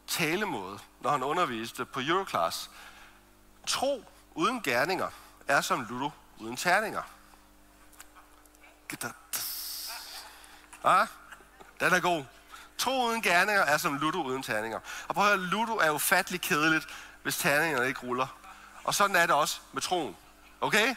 talemåde, 0.08 0.80
når 1.02 1.12
han 1.12 1.24
underviste 1.24 1.86
på 1.86 2.00
Euroclass. 2.00 2.70
Tro 3.68 4.04
uden 4.36 4.62
gerninger 4.62 5.08
er 5.48 5.62
som 5.62 5.86
ludo 5.90 6.10
uden 6.40 6.58
terninger. 6.58 7.02
Ah, 10.84 11.08
den 11.80 11.94
er 11.94 12.00
god. 12.00 12.26
Tro 12.78 13.06
uden 13.06 13.22
gerninger 13.22 13.62
er 13.62 13.78
som 13.78 13.98
ludo 13.98 14.24
uden 14.24 14.44
terninger. 14.44 14.80
Og 15.08 15.16
prøv 15.16 15.24
at 15.24 15.38
høre, 15.38 15.48
ludo 15.48 15.76
er 15.78 15.90
ufattelig 15.90 16.42
kedeligt, 16.42 16.88
hvis 17.24 17.38
terningerne 17.38 17.88
ikke 17.88 18.00
ruller. 18.00 18.28
Og 18.84 18.96
sådan 18.96 19.16
er 19.16 19.26
det 19.26 19.36
også 19.36 19.60
med 19.74 19.82
troen. 19.82 20.18
Okay? 20.62 20.96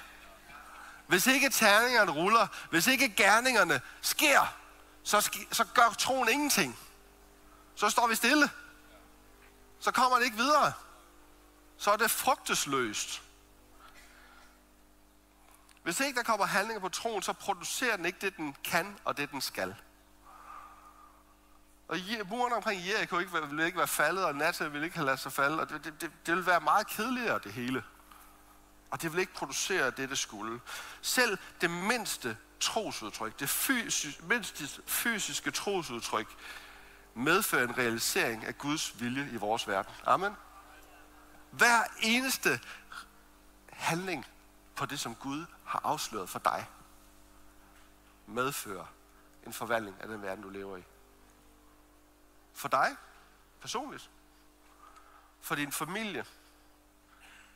Hvis 1.07 1.27
ikke 1.27 1.51
terningerne 1.51 2.11
ruller, 2.11 2.47
hvis 2.71 2.87
ikke 2.87 3.15
gerningerne 3.17 3.81
sker, 4.01 4.55
så, 5.03 5.19
sk- 5.19 5.47
så 5.53 5.65
gør 5.75 5.95
troen 5.99 6.29
ingenting. 6.29 6.79
Så 7.75 7.91
står 7.91 8.07
vi 8.07 8.15
stille. 8.15 8.51
Så 9.81 9.93
kommer 9.93 10.17
det 10.19 10.25
ikke 10.25 10.37
videre. 10.37 10.73
Så 11.79 11.91
er 11.91 11.97
det 11.97 12.11
frugtesløst. 12.11 13.23
Hvis 15.83 16.01
ikke 16.01 16.17
der 16.17 16.23
kommer 16.23 16.47
handlinger 16.47 16.81
på 16.81 16.89
troen, 16.89 17.23
så 17.23 17.33
producerer 17.33 17.97
den 17.97 18.07
ikke 18.07 18.19
det, 18.21 18.37
den 18.37 18.57
kan 18.65 18.97
og 19.05 19.17
det, 19.17 19.31
den 19.31 19.41
skal. 19.41 19.75
Og 21.89 21.99
muren 22.29 22.53
omkring 22.53 22.87
Jericho 22.87 23.19
ikke, 23.19 23.33
ville 23.33 23.67
ikke 23.67 23.79
være 23.79 23.89
faldet, 23.89 24.25
og 24.25 24.35
Nata 24.35 24.69
ville 24.69 24.85
ikke 24.85 24.97
have 24.97 25.07
ladet 25.07 25.21
sig 25.21 25.33
falde, 25.33 25.61
og 25.61 25.69
det, 25.69 25.85
det, 25.85 26.01
det, 26.01 26.11
det 26.27 26.35
ville 26.35 26.47
være 26.47 26.61
meget 26.61 26.87
kedeligere, 26.87 27.39
det 27.39 27.53
hele. 27.53 27.85
Og 28.91 29.03
det 29.03 29.13
vil 29.13 29.21
ikke 29.21 29.35
producere 29.35 29.91
det, 29.91 30.11
det 30.11 30.19
skulle. 30.19 30.61
Selv 31.03 31.39
det 31.61 31.71
mindste 31.71 32.37
trosudtryk, 32.61 33.41
det 33.41 33.49
fysisk, 33.49 34.23
mindste 34.23 34.83
fysiske 34.87 35.51
trosudtryk, 35.51 36.27
medfører 37.15 37.69
en 37.69 37.79
realisering 37.79 38.45
af 38.45 38.59
Guds 38.59 39.01
vilje 39.01 39.29
i 39.33 39.37
vores 39.37 39.69
verden. 39.69 39.95
Amen. 40.05 40.33
Hver 41.51 41.83
eneste 42.03 42.61
handling 43.71 44.27
på 44.77 44.87
det, 44.87 45.01
som 45.01 45.15
Gud 45.15 45.47
har 45.65 45.81
afsløret 45.85 46.29
for 46.29 46.39
dig, 46.39 46.67
medfører 48.27 48.87
en 49.47 49.53
forvandling 49.53 49.97
af 50.01 50.09
den 50.09 50.23
verden, 50.23 50.43
du 50.43 50.49
lever 50.49 50.77
i. 50.77 50.83
For 52.55 52.69
dig 52.69 52.97
personligt. 53.61 54.11
For 55.41 55.55
din 55.55 55.73
familie. 55.73 56.25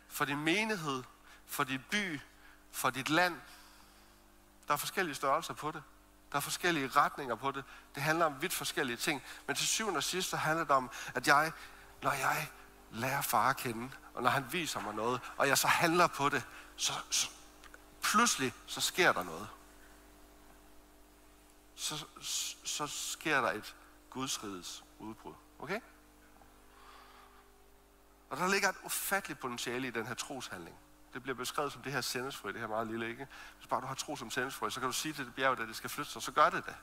For 0.09 0.25
din 0.25 0.39
menighed. 0.39 1.03
For 1.47 1.65
din 1.65 1.85
by. 1.91 2.21
For 2.71 2.91
dit 2.91 3.09
land. 3.09 3.41
Der 4.69 4.75
er 4.75 4.79
forskellige 4.79 5.15
størrelser 5.15 5.55
på 5.55 5.71
det. 5.71 5.83
Der 6.33 6.37
er 6.37 6.41
forskellige 6.41 6.89
retninger 6.89 7.35
på 7.35 7.51
det. 7.51 7.65
Det 7.95 8.03
handler 8.03 8.27
om 8.27 8.43
vidt 8.43 8.53
forskellige 8.53 8.97
ting. 8.97 9.23
Men 9.47 9.57
til 9.57 9.67
syvende 9.67 9.99
og 9.99 10.03
sidst 10.03 10.31
så 10.31 10.37
handler 10.37 10.65
det 10.65 10.77
om, 10.77 10.91
at 11.15 11.27
jeg, 11.29 11.53
når 12.03 12.13
jeg 12.13 12.51
lærer 12.91 13.23
far 13.23 13.51
at 13.51 13.57
kende, 13.57 13.91
og 14.15 14.23
når 14.23 14.31
han 14.31 14.53
viser 14.53 14.81
mig 14.81 14.95
noget, 14.95 15.21
og 15.37 15.49
jeg 15.49 15.59
så 15.59 15.67
handler 15.67 16.07
på 16.07 16.29
det, 16.29 16.47
så, 16.77 16.93
så 17.11 17.29
pludselig 18.03 18.55
så 18.67 18.81
sker 18.81 19.13
der 19.13 19.23
noget. 19.23 19.49
Så, 21.75 22.07
så, 22.21 22.57
så 22.65 22.87
sker 22.87 23.41
der 23.41 23.53
et 23.53 23.75
Guds 24.11 24.45
rides 24.45 24.85
udbrud. 24.99 25.35
Okay? 25.59 25.81
Og 28.31 28.37
der 28.37 28.49
ligger 28.49 28.69
et 28.69 28.77
ufatteligt 28.85 29.41
potentiale 29.41 29.89
i 29.89 29.91
den 29.91 30.07
her 30.07 30.15
troshandling. 30.15 30.77
Det 31.15 31.23
bliver 31.23 31.37
beskrevet 31.37 31.73
som 31.73 31.83
det 31.83 31.93
her 31.93 32.01
sendesfrø, 32.01 32.53
det 32.53 32.61
her 32.61 32.69
meget 32.69 32.87
lille, 32.87 33.09
ikke? 33.09 33.29
Hvis 33.57 33.67
bare 33.67 33.81
du 33.81 33.87
har 33.87 33.95
tro 33.95 34.17
som 34.17 34.31
sendesfrø, 34.31 34.71
så 34.71 34.81
kan 34.81 34.89
du 34.89 34.93
sige 34.93 35.13
til 35.13 35.27
det 35.27 35.35
bjerg, 35.35 35.61
at 35.61 35.69
det 35.69 35.77
skal 35.77 35.91
flytte 35.91 36.13
sig, 36.13 36.23
så 36.23 36.33
gør 36.33 36.51
det 36.51 36.67
det. 36.67 36.77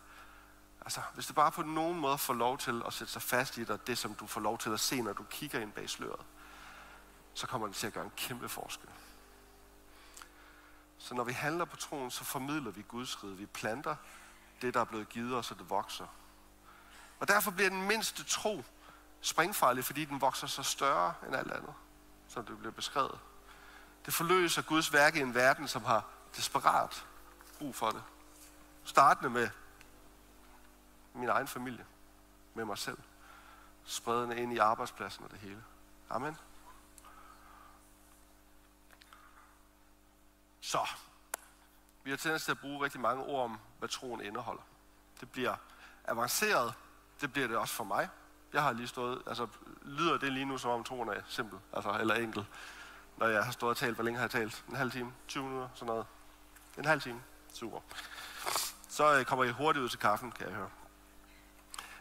Altså, 0.82 1.02
hvis 1.14 1.26
det 1.26 1.36
bare 1.36 1.52
på 1.52 1.62
nogen 1.62 2.00
måde 2.00 2.18
får 2.18 2.34
lov 2.34 2.58
til 2.58 2.84
at 2.88 2.94
sætte 2.94 3.14
sig 3.14 3.22
fast 3.22 3.58
i 3.58 3.64
dig, 3.64 3.88
det 3.88 3.98
som 3.98 4.16
du 4.16 4.28
får 4.28 4.42
lov 4.42 4.58
til 4.58 4.70
at 4.70 4.80
se, 4.80 5.02
når 5.02 5.14
du 5.14 5.24
kigger 5.24 5.60
ind 5.60 5.72
bag 5.72 5.90
sløret, 5.90 6.26
så 7.34 7.48
kommer 7.48 7.68
det 7.68 7.76
til 7.76 7.88
at 7.88 7.94
gøre 7.94 8.06
en 8.06 8.12
kæmpe 8.18 8.50
forskel. 8.50 8.90
Så 10.98 11.16
når 11.16 11.24
vi 11.24 11.34
handler 11.34 11.66
på 11.66 11.76
troen, 11.76 12.12
så 12.12 12.24
formidler 12.24 12.72
vi 12.72 12.82
Guds 12.82 13.24
rige. 13.24 13.38
Vi 13.38 13.46
planter 13.46 13.96
det, 14.62 14.74
der 14.74 14.80
er 14.80 14.86
blevet 14.86 15.10
givet 15.10 15.36
os, 15.36 15.46
så 15.46 15.54
det 15.54 15.70
vokser. 15.70 16.08
Og 17.20 17.28
derfor 17.28 17.52
bliver 17.52 17.70
den 17.70 17.88
mindste 17.88 18.24
tro 18.24 18.64
springfarlig, 19.22 19.86
fordi 19.86 20.06
den 20.06 20.22
vokser 20.22 20.48
så 20.48 20.64
større 20.64 21.14
end 21.28 21.36
alt 21.36 21.52
andet, 21.52 21.74
som 22.28 22.46
det 22.46 22.58
bliver 22.58 22.72
beskrevet. 22.72 23.20
Det 24.06 24.14
forløser 24.14 24.62
Guds 24.62 24.94
værk 24.94 25.16
i 25.16 25.20
en 25.20 25.36
verden, 25.36 25.68
som 25.68 25.84
har 25.84 26.06
desperat 26.36 27.06
brug 27.58 27.76
for 27.76 27.92
det. 27.92 28.04
Startende 28.84 29.30
med 29.30 29.50
min 31.14 31.30
egen 31.30 31.48
familie, 31.48 31.86
med 32.54 32.66
mig 32.66 32.78
selv. 32.78 32.98
Spredende 33.86 34.38
ind 34.38 34.54
i 34.54 34.58
arbejdspladsen 34.58 35.24
og 35.24 35.32
det 35.32 35.40
hele. 35.40 35.64
Amen. 36.10 36.38
Så, 40.62 40.88
vi 42.04 42.10
har 42.10 42.18
tendens 42.18 42.44
til 42.44 42.52
at 42.52 42.60
bruge 42.60 42.84
rigtig 42.84 43.02
mange 43.02 43.24
ord 43.24 43.44
om, 43.44 43.60
hvad 43.80 43.90
troen 43.90 44.22
indeholder. 44.22 44.62
Det 45.20 45.32
bliver 45.32 45.56
avanceret, 46.06 46.74
det 47.22 47.34
bliver 47.34 47.48
det 47.48 47.58
også 47.58 47.74
for 47.74 47.84
mig. 47.84 48.10
Jeg 48.54 48.64
har 48.64 48.72
lige 48.74 48.88
stået, 48.88 49.22
altså 49.28 49.48
lyder 49.82 50.18
det 50.18 50.32
lige 50.32 50.46
nu 50.46 50.58
som 50.58 50.72
om 50.72 50.84
troen 50.84 51.10
er 51.10 51.22
simpel, 51.28 51.60
altså 51.74 51.98
eller 52.00 52.16
enkel. 52.16 52.46
Når 53.18 53.28
jeg 53.28 53.44
har 53.44 53.52
stået 53.52 53.70
og 53.70 53.78
talt, 53.78 53.96
hvor 53.96 54.04
længe 54.04 54.18
har 54.18 54.24
jeg 54.24 54.32
talt? 54.32 54.64
En 54.70 54.76
halv 54.76 54.92
time? 54.92 55.14
20 55.28 55.44
minutter? 55.44 55.70
Sådan 55.74 55.88
noget. 55.88 56.06
En 56.78 56.86
halv 56.86 57.02
time. 57.02 57.24
Super. 57.54 57.80
Så 58.90 59.20
øh, 59.20 59.26
kommer 59.26 59.46
I 59.46 59.50
hurtigt 59.50 59.84
ud 59.84 59.90
til 59.90 60.00
kaffen, 60.00 60.32
kan 60.32 60.48
jeg 60.48 60.56
høre. 60.56 60.70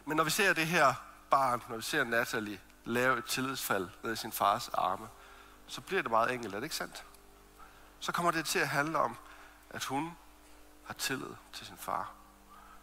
Men 0.04 0.16
når 0.16 0.24
vi 0.24 0.30
ser 0.30 0.52
det 0.52 0.66
her 0.66 0.94
barn, 1.30 1.62
når 1.68 1.76
vi 1.76 1.82
ser 1.82 2.04
Natalie 2.04 2.60
lave 2.84 3.18
et 3.18 3.24
tillidsfald 3.24 3.88
ned 4.02 4.12
i 4.12 4.16
sin 4.16 4.32
fars 4.32 4.68
arme, 4.68 5.08
så 5.66 5.80
bliver 5.80 6.02
det 6.02 6.10
meget 6.10 6.32
enkelt, 6.32 6.54
er 6.54 6.58
det 6.58 6.64
ikke 6.64 6.76
sandt? 6.76 7.04
Så 8.00 8.12
kommer 8.12 8.30
det 8.30 8.46
til 8.46 8.58
at 8.58 8.68
handle 8.68 8.98
om, 8.98 9.16
at 9.70 9.84
hun 9.84 10.16
har 10.84 10.94
tillid 10.94 11.34
til 11.52 11.66
sin 11.66 11.76
far. 11.78 12.12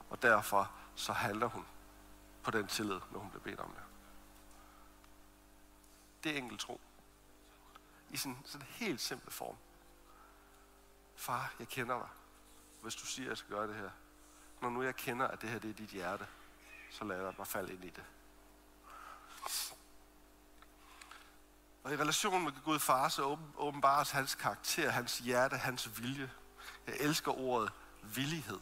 Og 0.09 0.21
derfor 0.21 0.71
så 0.95 1.13
handler 1.13 1.47
hun 1.47 1.65
på 2.43 2.51
den 2.51 2.67
tillid, 2.67 2.99
når 3.11 3.19
hun 3.19 3.29
bliver 3.29 3.43
bedt 3.43 3.59
om 3.59 3.71
det. 3.71 3.83
Det 6.23 6.31
er 6.31 6.37
enkelt 6.37 6.59
tro. 6.59 6.81
I 8.09 8.17
sådan, 8.17 8.37
sådan 8.45 8.67
en 8.67 8.73
helt 8.73 9.01
simpel 9.01 9.31
form. 9.31 9.55
Far, 11.15 11.53
jeg 11.59 11.67
kender 11.67 11.99
dig. 11.99 12.09
Hvis 12.81 12.95
du 12.95 13.05
siger, 13.05 13.25
at 13.25 13.29
jeg 13.29 13.37
skal 13.37 13.55
gøre 13.55 13.67
det 13.67 13.75
her. 13.75 13.89
Når 14.61 14.69
nu 14.69 14.83
jeg 14.83 14.95
kender, 14.95 15.27
at 15.27 15.41
det 15.41 15.49
her 15.49 15.59
det 15.59 15.69
er 15.69 15.73
dit 15.73 15.89
hjerte, 15.89 16.27
så 16.91 17.05
lader 17.05 17.25
jeg 17.25 17.33
mig 17.37 17.47
falde 17.47 17.73
ind 17.73 17.83
i 17.83 17.89
det. 17.89 18.03
Og 21.83 21.93
i 21.93 21.97
relationen 21.97 22.43
med 22.43 22.51
Gud 22.63 22.79
far, 22.79 23.09
så 23.09 23.37
åbenbares 23.57 24.11
hans 24.11 24.35
karakter, 24.35 24.89
hans 24.89 25.17
hjerte, 25.17 25.57
hans 25.57 26.01
vilje 26.01 26.31
Jeg 26.87 26.95
elsker 26.99 27.31
ordet 27.31 27.71
villighed. 28.03 28.59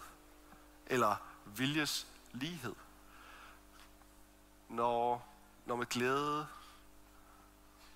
Eller 0.85 1.15
viljes 1.45 2.07
lighed. 2.31 2.75
Når, 4.69 5.27
når 5.65 5.75
med 5.75 5.85
glæde, 5.85 6.47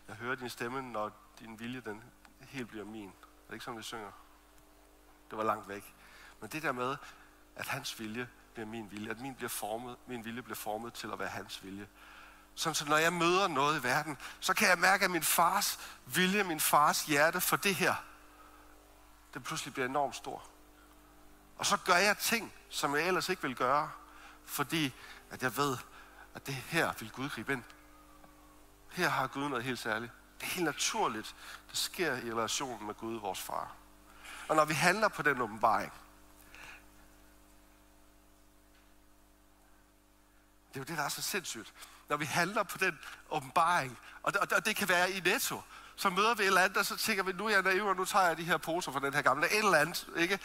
jeg 0.08 0.16
hører 0.16 0.36
din 0.36 0.50
stemme, 0.50 0.82
når 0.82 1.12
din 1.40 1.60
vilje 1.60 1.82
den 1.82 2.04
helt 2.40 2.68
bliver 2.68 2.86
min. 2.86 3.08
Er 3.08 3.48
det 3.48 3.54
ikke 3.54 3.66
sådan, 3.66 3.78
vi 3.78 3.84
synger? 3.84 4.12
Det 5.30 5.38
var 5.38 5.44
langt 5.44 5.68
væk. 5.68 5.96
Men 6.42 6.50
det 6.50 6.64
der 6.64 6.72
med, 6.72 6.98
at 7.56 7.68
hans 7.68 8.00
vilje 8.00 8.30
bliver 8.54 8.68
min 8.68 8.92
vilje, 8.92 9.10
at 9.10 9.20
min, 9.20 9.36
bliver 9.36 9.50
formet, 9.50 9.98
min 10.08 10.26
vilje 10.26 10.42
bliver 10.42 10.56
formet 10.56 10.94
til 10.94 11.12
at 11.12 11.20
være 11.20 11.30
hans 11.30 11.64
vilje. 11.64 11.88
Sådan 12.56 12.76
så 12.76 12.86
når 12.86 12.98
jeg 12.98 13.14
møder 13.14 13.48
noget 13.48 13.80
i 13.80 13.84
verden, 13.84 14.18
så 14.40 14.54
kan 14.54 14.70
jeg 14.70 14.80
mærke, 14.80 15.06
at 15.06 15.12
min 15.12 15.24
fars 15.24 15.80
vilje, 16.06 16.44
min 16.44 16.60
fars 16.60 17.06
hjerte 17.06 17.42
for 17.42 17.56
det 17.56 17.76
her, 17.76 17.96
det 19.34 19.44
pludselig 19.44 19.74
bliver 19.74 19.88
enormt 19.88 20.16
stor. 20.16 20.44
Og 21.58 21.66
så 21.66 21.78
gør 21.78 21.96
jeg 21.96 22.18
ting, 22.18 22.54
som 22.70 22.96
jeg 22.96 23.08
ellers 23.08 23.30
ikke 23.30 23.42
vil 23.42 23.56
gøre, 23.56 23.92
fordi 24.46 24.94
at 25.30 25.44
jeg 25.44 25.58
ved, 25.58 25.78
at 26.36 26.48
det 26.48 26.56
her 26.56 26.94
vil 27.00 27.12
Gud 27.12 27.30
gribe 27.30 27.54
ind. 27.54 27.64
Her 28.92 29.10
har 29.10 29.28
Gud 29.28 29.50
noget 29.50 29.64
helt 29.64 29.80
særligt. 29.80 30.12
Det 30.40 30.46
er 30.46 30.52
helt 30.52 30.66
naturligt, 30.66 31.36
det 31.70 31.78
sker 31.78 32.18
i 32.18 32.32
relationen 32.32 32.88
med 32.88 32.94
Gud, 32.94 33.20
vores 33.20 33.42
far. 33.42 33.76
Og 34.48 34.56
når 34.56 34.66
vi 34.66 34.74
handler 34.74 35.08
på 35.08 35.22
den 35.22 35.42
åbenbaring, 35.42 35.94
det 40.70 40.80
er 40.80 40.80
jo 40.80 40.84
det, 40.84 40.98
der 40.98 41.04
er 41.04 41.10
så 41.10 41.22
sindssygt. 41.22 41.74
Når 42.10 42.18
vi 42.18 42.26
handler 42.26 42.64
på 42.64 42.78
den 42.78 43.00
åbenbaring, 43.30 44.00
og 44.24 44.34
det, 44.34 44.42
og 44.54 44.66
det 44.66 44.76
kan 44.76 44.90
være 44.90 45.12
i 45.12 45.20
netto, 45.20 45.62
så 45.96 46.10
møder 46.10 46.36
vi 46.36 46.44
et 46.44 46.48
eller 46.48 46.62
andet, 46.62 46.78
og 46.78 46.86
så 46.86 46.98
tænker 46.98 47.24
vi, 47.24 47.32
nu 47.32 47.46
er 47.46 47.50
jeg 47.50 47.62
naiv, 47.62 47.86
og 47.86 47.96
nu 47.96 48.06
tager 48.06 48.26
jeg 48.26 48.38
de 48.38 48.44
her 48.44 48.58
poser 48.58 48.92
fra 48.92 49.00
den 49.00 49.14
her 49.14 49.22
gamle, 49.22 49.46
et 49.46 49.58
eller 49.58 49.78
andet, 49.78 50.10
ikke? 50.18 50.40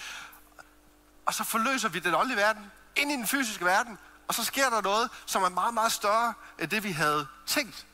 Og 1.27 1.35
så 1.35 1.45
forløser 1.45 1.89
vi 1.89 1.99
den 1.99 2.15
åndelige 2.15 2.37
verden 2.37 2.73
ind 2.97 3.13
i 3.13 3.15
den 3.15 3.27
fysiske 3.27 3.65
verden, 3.65 3.99
og 4.29 4.35
så 4.35 4.45
sker 4.45 4.71
der 4.71 4.81
noget, 4.81 5.11
som 5.27 5.43
er 5.43 5.49
meget, 5.49 5.75
meget 5.75 5.93
større 5.93 6.35
end 6.59 6.71
det, 6.71 6.83
vi 6.83 6.93
havde 6.93 7.27
tænkt, 7.47 7.87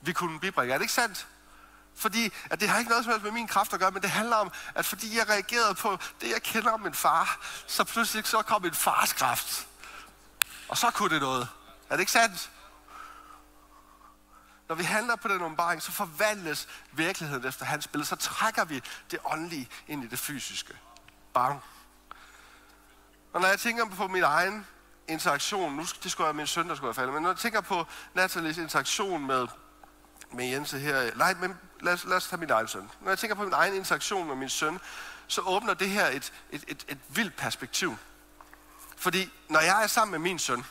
vi 0.00 0.12
kunne 0.12 0.40
bibringe. 0.40 0.74
Er 0.74 0.78
det 0.78 0.84
ikke 0.84 0.94
sandt? 0.94 1.26
Fordi 1.94 2.32
at 2.50 2.60
det 2.60 2.68
har 2.68 2.78
ikke 2.78 2.88
noget 2.88 3.04
som 3.04 3.12
helst 3.12 3.24
med 3.24 3.32
min 3.32 3.46
kraft 3.46 3.72
at 3.72 3.80
gøre, 3.80 3.90
men 3.90 4.02
det 4.02 4.10
handler 4.10 4.36
om, 4.36 4.52
at 4.74 4.84
fordi 4.84 5.16
jeg 5.18 5.28
reagerede 5.28 5.74
på 5.74 5.98
det, 6.20 6.30
jeg 6.30 6.42
kender 6.42 6.70
om 6.70 6.80
min 6.80 6.94
far, 6.94 7.38
så 7.66 7.84
pludselig 7.84 8.26
så 8.26 8.42
kom 8.42 8.64
en 8.64 8.74
fars 8.74 9.12
kraft. 9.12 9.68
Og 10.68 10.78
så 10.78 10.90
kunne 10.90 11.10
det 11.14 11.20
noget. 11.20 11.48
Er 11.90 11.94
det 11.96 12.00
ikke 12.00 12.12
sandt? 12.12 12.50
Når 14.68 14.74
vi 14.74 14.84
handler 14.84 15.16
på 15.16 15.28
den 15.28 15.42
åbenbaring, 15.42 15.82
så 15.82 15.92
forvandles 15.92 16.68
virkeligheden 16.92 17.44
efter 17.44 17.64
hans 17.64 17.88
billede. 17.88 18.08
Så 18.08 18.16
trækker 18.16 18.64
vi 18.64 18.82
det 19.10 19.18
åndelige 19.24 19.68
ind 19.88 20.04
i 20.04 20.06
det 20.06 20.18
fysiske. 20.18 20.78
Bang. 21.34 21.62
Og 23.32 23.40
når 23.40 23.48
jeg 23.48 23.60
tænker 23.60 23.84
på 23.88 24.08
min 24.08 24.22
egen 24.22 24.66
interaktion, 25.08 25.76
nu 25.76 25.84
det 26.02 26.10
skulle 26.10 26.24
være 26.24 26.34
min 26.34 26.46
søn, 26.46 26.68
der 26.68 26.74
skulle 26.74 26.86
være 26.86 26.94
faldet, 26.94 27.14
men 27.14 27.22
når 27.22 27.30
jeg 27.30 27.38
tænker 27.38 27.60
på 27.60 27.86
Nathalies 28.14 28.58
interaktion 28.58 29.26
med, 29.26 29.46
med 30.32 30.46
Jense 30.46 30.78
her, 30.78 31.16
nej, 31.16 31.34
men 31.34 31.58
lad 31.80 31.92
os, 31.92 32.04
lad 32.04 32.16
os 32.16 32.28
tage 32.28 32.40
min 32.40 32.50
egen 32.50 32.68
søn. 32.68 32.90
Når 33.00 33.10
jeg 33.10 33.18
tænker 33.18 33.34
på 33.34 33.42
min 33.42 33.52
egen 33.52 33.74
interaktion 33.74 34.28
med 34.28 34.36
min 34.36 34.48
søn, 34.48 34.80
så 35.26 35.40
åbner 35.40 35.74
det 35.74 35.88
her 35.88 36.06
et, 36.06 36.32
et, 36.50 36.64
et, 36.68 36.84
et 36.88 36.98
vildt 37.08 37.36
perspektiv. 37.36 37.96
Fordi 38.96 39.32
når 39.48 39.60
jeg 39.60 39.82
er 39.82 39.86
sammen 39.86 40.10
med 40.10 40.18
min 40.18 40.38
søn, 40.38 40.64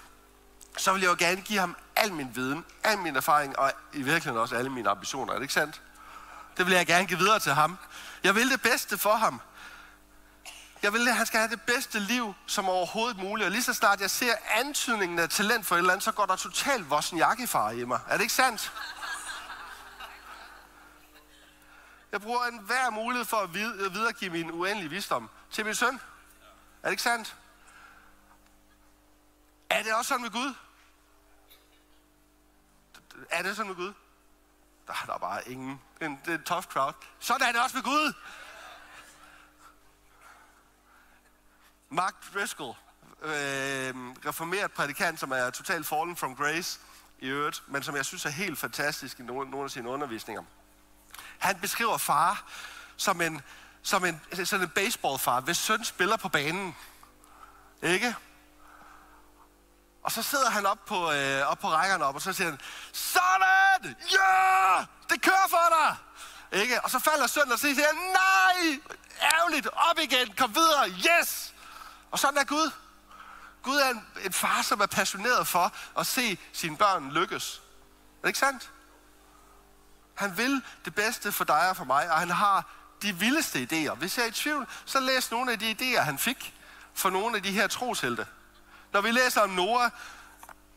så 0.78 0.94
vil 0.94 1.02
jeg 1.02 1.10
jo 1.10 1.16
gerne 1.20 1.42
give 1.42 1.60
ham 1.60 1.76
al 1.96 2.14
min 2.14 2.36
viden, 2.36 2.66
al 2.84 2.98
min 2.98 3.16
erfaring, 3.16 3.60
og 3.60 3.72
i 3.94 4.02
virkeligheden 4.02 4.38
også 4.38 4.56
alle 4.56 4.70
mine 4.70 4.90
ambitioner. 4.90 5.34
Er 5.34 5.38
det 5.38 5.44
ikke 5.44 5.54
sandt? 5.54 5.82
Det 6.58 6.66
vil 6.66 6.74
jeg 6.74 6.86
gerne 6.86 7.08
give 7.08 7.20
videre 7.20 7.40
til 7.40 7.52
ham. 7.52 7.78
Jeg 8.24 8.36
vil 8.36 8.52
det 8.52 8.62
bedste 8.62 8.98
for 8.98 9.14
ham. 9.14 9.42
Jeg 10.86 10.94
vil, 10.94 11.08
at 11.08 11.16
han 11.16 11.26
skal 11.26 11.40
have 11.40 11.52
det 11.52 11.62
bedste 11.62 12.00
liv 12.00 12.34
som 12.48 12.70
overhovedet 12.70 13.18
muligt. 13.18 13.46
Og 13.46 13.52
lige 13.52 13.64
så 13.64 13.74
snart 13.74 14.02
jeg 14.02 14.10
ser 14.10 14.36
antydningen 14.52 15.20
af 15.20 15.30
talent 15.30 15.66
for 15.66 15.76
et 15.76 15.80
eller 15.80 15.92
andet, 15.92 16.04
så 16.04 16.12
går 16.12 16.26
der 16.26 16.36
totalt 16.36 16.90
vossen 16.90 17.18
jakkefar 17.18 17.72
i 17.72 17.86
mig. 17.86 18.00
Er 18.08 18.14
det 18.14 18.22
ikke 18.22 18.34
sandt? 18.34 18.74
Jeg 22.12 22.22
bruger 22.22 22.46
enhver 22.46 22.90
mulighed 22.90 23.26
for 23.26 23.38
at 23.38 23.54
videregive 23.54 24.32
min 24.32 24.52
uendelige 24.52 24.90
visdom 24.90 25.30
til 25.52 25.66
min 25.66 25.76
søn. 25.76 25.96
Er 26.84 26.88
det 26.88 26.92
ikke 26.92 27.04
sandt? 27.04 27.36
Er 29.70 29.84
det 29.84 29.94
også 29.94 30.10
sådan 30.10 30.22
med 30.22 30.32
Gud? 30.32 30.54
Er 33.30 33.42
det 33.44 33.56
sådan 33.56 33.68
med 33.68 33.76
Gud? 33.76 33.94
Der 34.88 34.94
er 34.94 35.06
der 35.06 35.18
bare 35.18 35.50
ingen. 35.50 35.82
Det 36.00 36.06
er 36.28 36.34
en 36.34 36.44
tough 36.44 36.64
crowd. 36.64 36.94
Sådan 37.20 37.48
er 37.48 37.52
det 37.52 37.62
også 37.62 37.78
med 37.78 37.84
Gud. 37.84 38.14
Mark 41.96 42.16
Driscoll, 42.34 42.74
øh, 43.22 43.94
reformeret 44.26 44.72
prædikant, 44.72 45.20
som 45.20 45.32
er 45.32 45.50
totalt 45.50 45.88
fallen 45.88 46.16
from 46.16 46.36
grace 46.36 46.80
i 47.20 47.28
øvrigt, 47.28 47.64
men 47.68 47.84
som 47.84 47.96
jeg 47.96 48.06
synes 48.06 48.26
er 48.26 48.30
helt 48.30 48.60
fantastisk 48.60 49.20
i 49.20 49.24
nogle, 49.24 49.50
nogle 49.50 49.64
af 49.66 49.72
sine 49.72 49.90
undervisninger. 49.90 50.44
Han 51.40 51.60
beskriver 51.60 51.98
far 51.98 52.44
som 52.98 53.22
en, 53.22 53.42
som 53.84 54.06
en, 54.06 54.22
sådan 54.46 54.66
en 54.66 54.70
baseballfar, 54.70 55.40
hvis 55.40 55.58
søn 55.58 55.84
spiller 55.84 56.18
på 56.18 56.30
banen. 56.30 56.76
Ikke? 57.84 58.16
Og 60.04 60.12
så 60.12 60.22
sidder 60.22 60.50
han 60.50 60.66
op 60.66 60.86
på, 60.86 61.12
øh, 61.12 61.48
op 61.48 61.60
på 61.60 61.68
rækkerne 61.68 62.06
op, 62.06 62.16
og 62.16 62.22
så 62.22 62.34
siger 62.34 62.50
han, 62.50 62.60
sådan! 62.94 63.96
Ja! 64.12 64.78
Yeah! 64.78 64.86
Det 65.10 65.22
kører 65.22 65.48
for 65.50 65.76
dig! 65.80 65.96
Ikke? 66.62 66.82
Og 66.84 66.90
så 66.90 67.00
falder 67.00 67.28
sønnen, 67.28 67.52
og 67.52 67.60
så 67.60 67.68
siger 67.68 67.88
han, 67.88 67.96
nej! 67.96 68.80
Ærgerligt! 69.22 69.68
Op 69.68 70.00
igen! 70.00 70.34
Kom 70.38 70.56
videre! 70.56 70.90
Yes! 70.90 71.55
Og 72.12 72.20
sådan 72.20 72.38
er 72.38 72.44
Gud. 72.44 72.72
Gud 73.64 73.78
er 73.78 73.90
en, 73.90 74.06
en 74.26 74.34
far, 74.34 74.62
som 74.62 74.80
er 74.80 74.86
passioneret 74.86 75.48
for 75.48 75.74
at 76.00 76.08
se 76.08 76.38
sine 76.54 76.78
børn 76.78 77.12
lykkes. 77.12 77.62
Er 78.18 78.22
det 78.22 78.30
ikke 78.30 78.40
sandt? 78.40 78.72
Han 80.16 80.38
vil 80.38 80.62
det 80.86 80.96
bedste 80.96 81.32
for 81.32 81.44
dig 81.44 81.70
og 81.70 81.78
for 81.78 81.84
mig, 81.84 82.12
og 82.12 82.20
han 82.20 82.30
har 82.30 82.70
de 83.02 83.16
vildeste 83.16 83.68
idéer. 83.72 83.94
Hvis 83.94 84.18
jeg 84.18 84.24
er 84.24 84.28
i 84.28 84.32
tvivl, 84.32 84.68
så 84.86 85.00
læs 85.00 85.32
nogle 85.32 85.52
af 85.52 85.60
de 85.60 85.72
idéer, 85.72 86.02
han 86.02 86.18
fik 86.18 86.54
for 86.94 87.10
nogle 87.10 87.38
af 87.38 87.44
de 87.44 87.52
her 87.52 87.68
troshelte. 87.68 88.28
Når 88.94 89.02
vi 89.02 89.12
læser 89.12 89.42
om 89.42 89.50
Noah, 89.50 89.92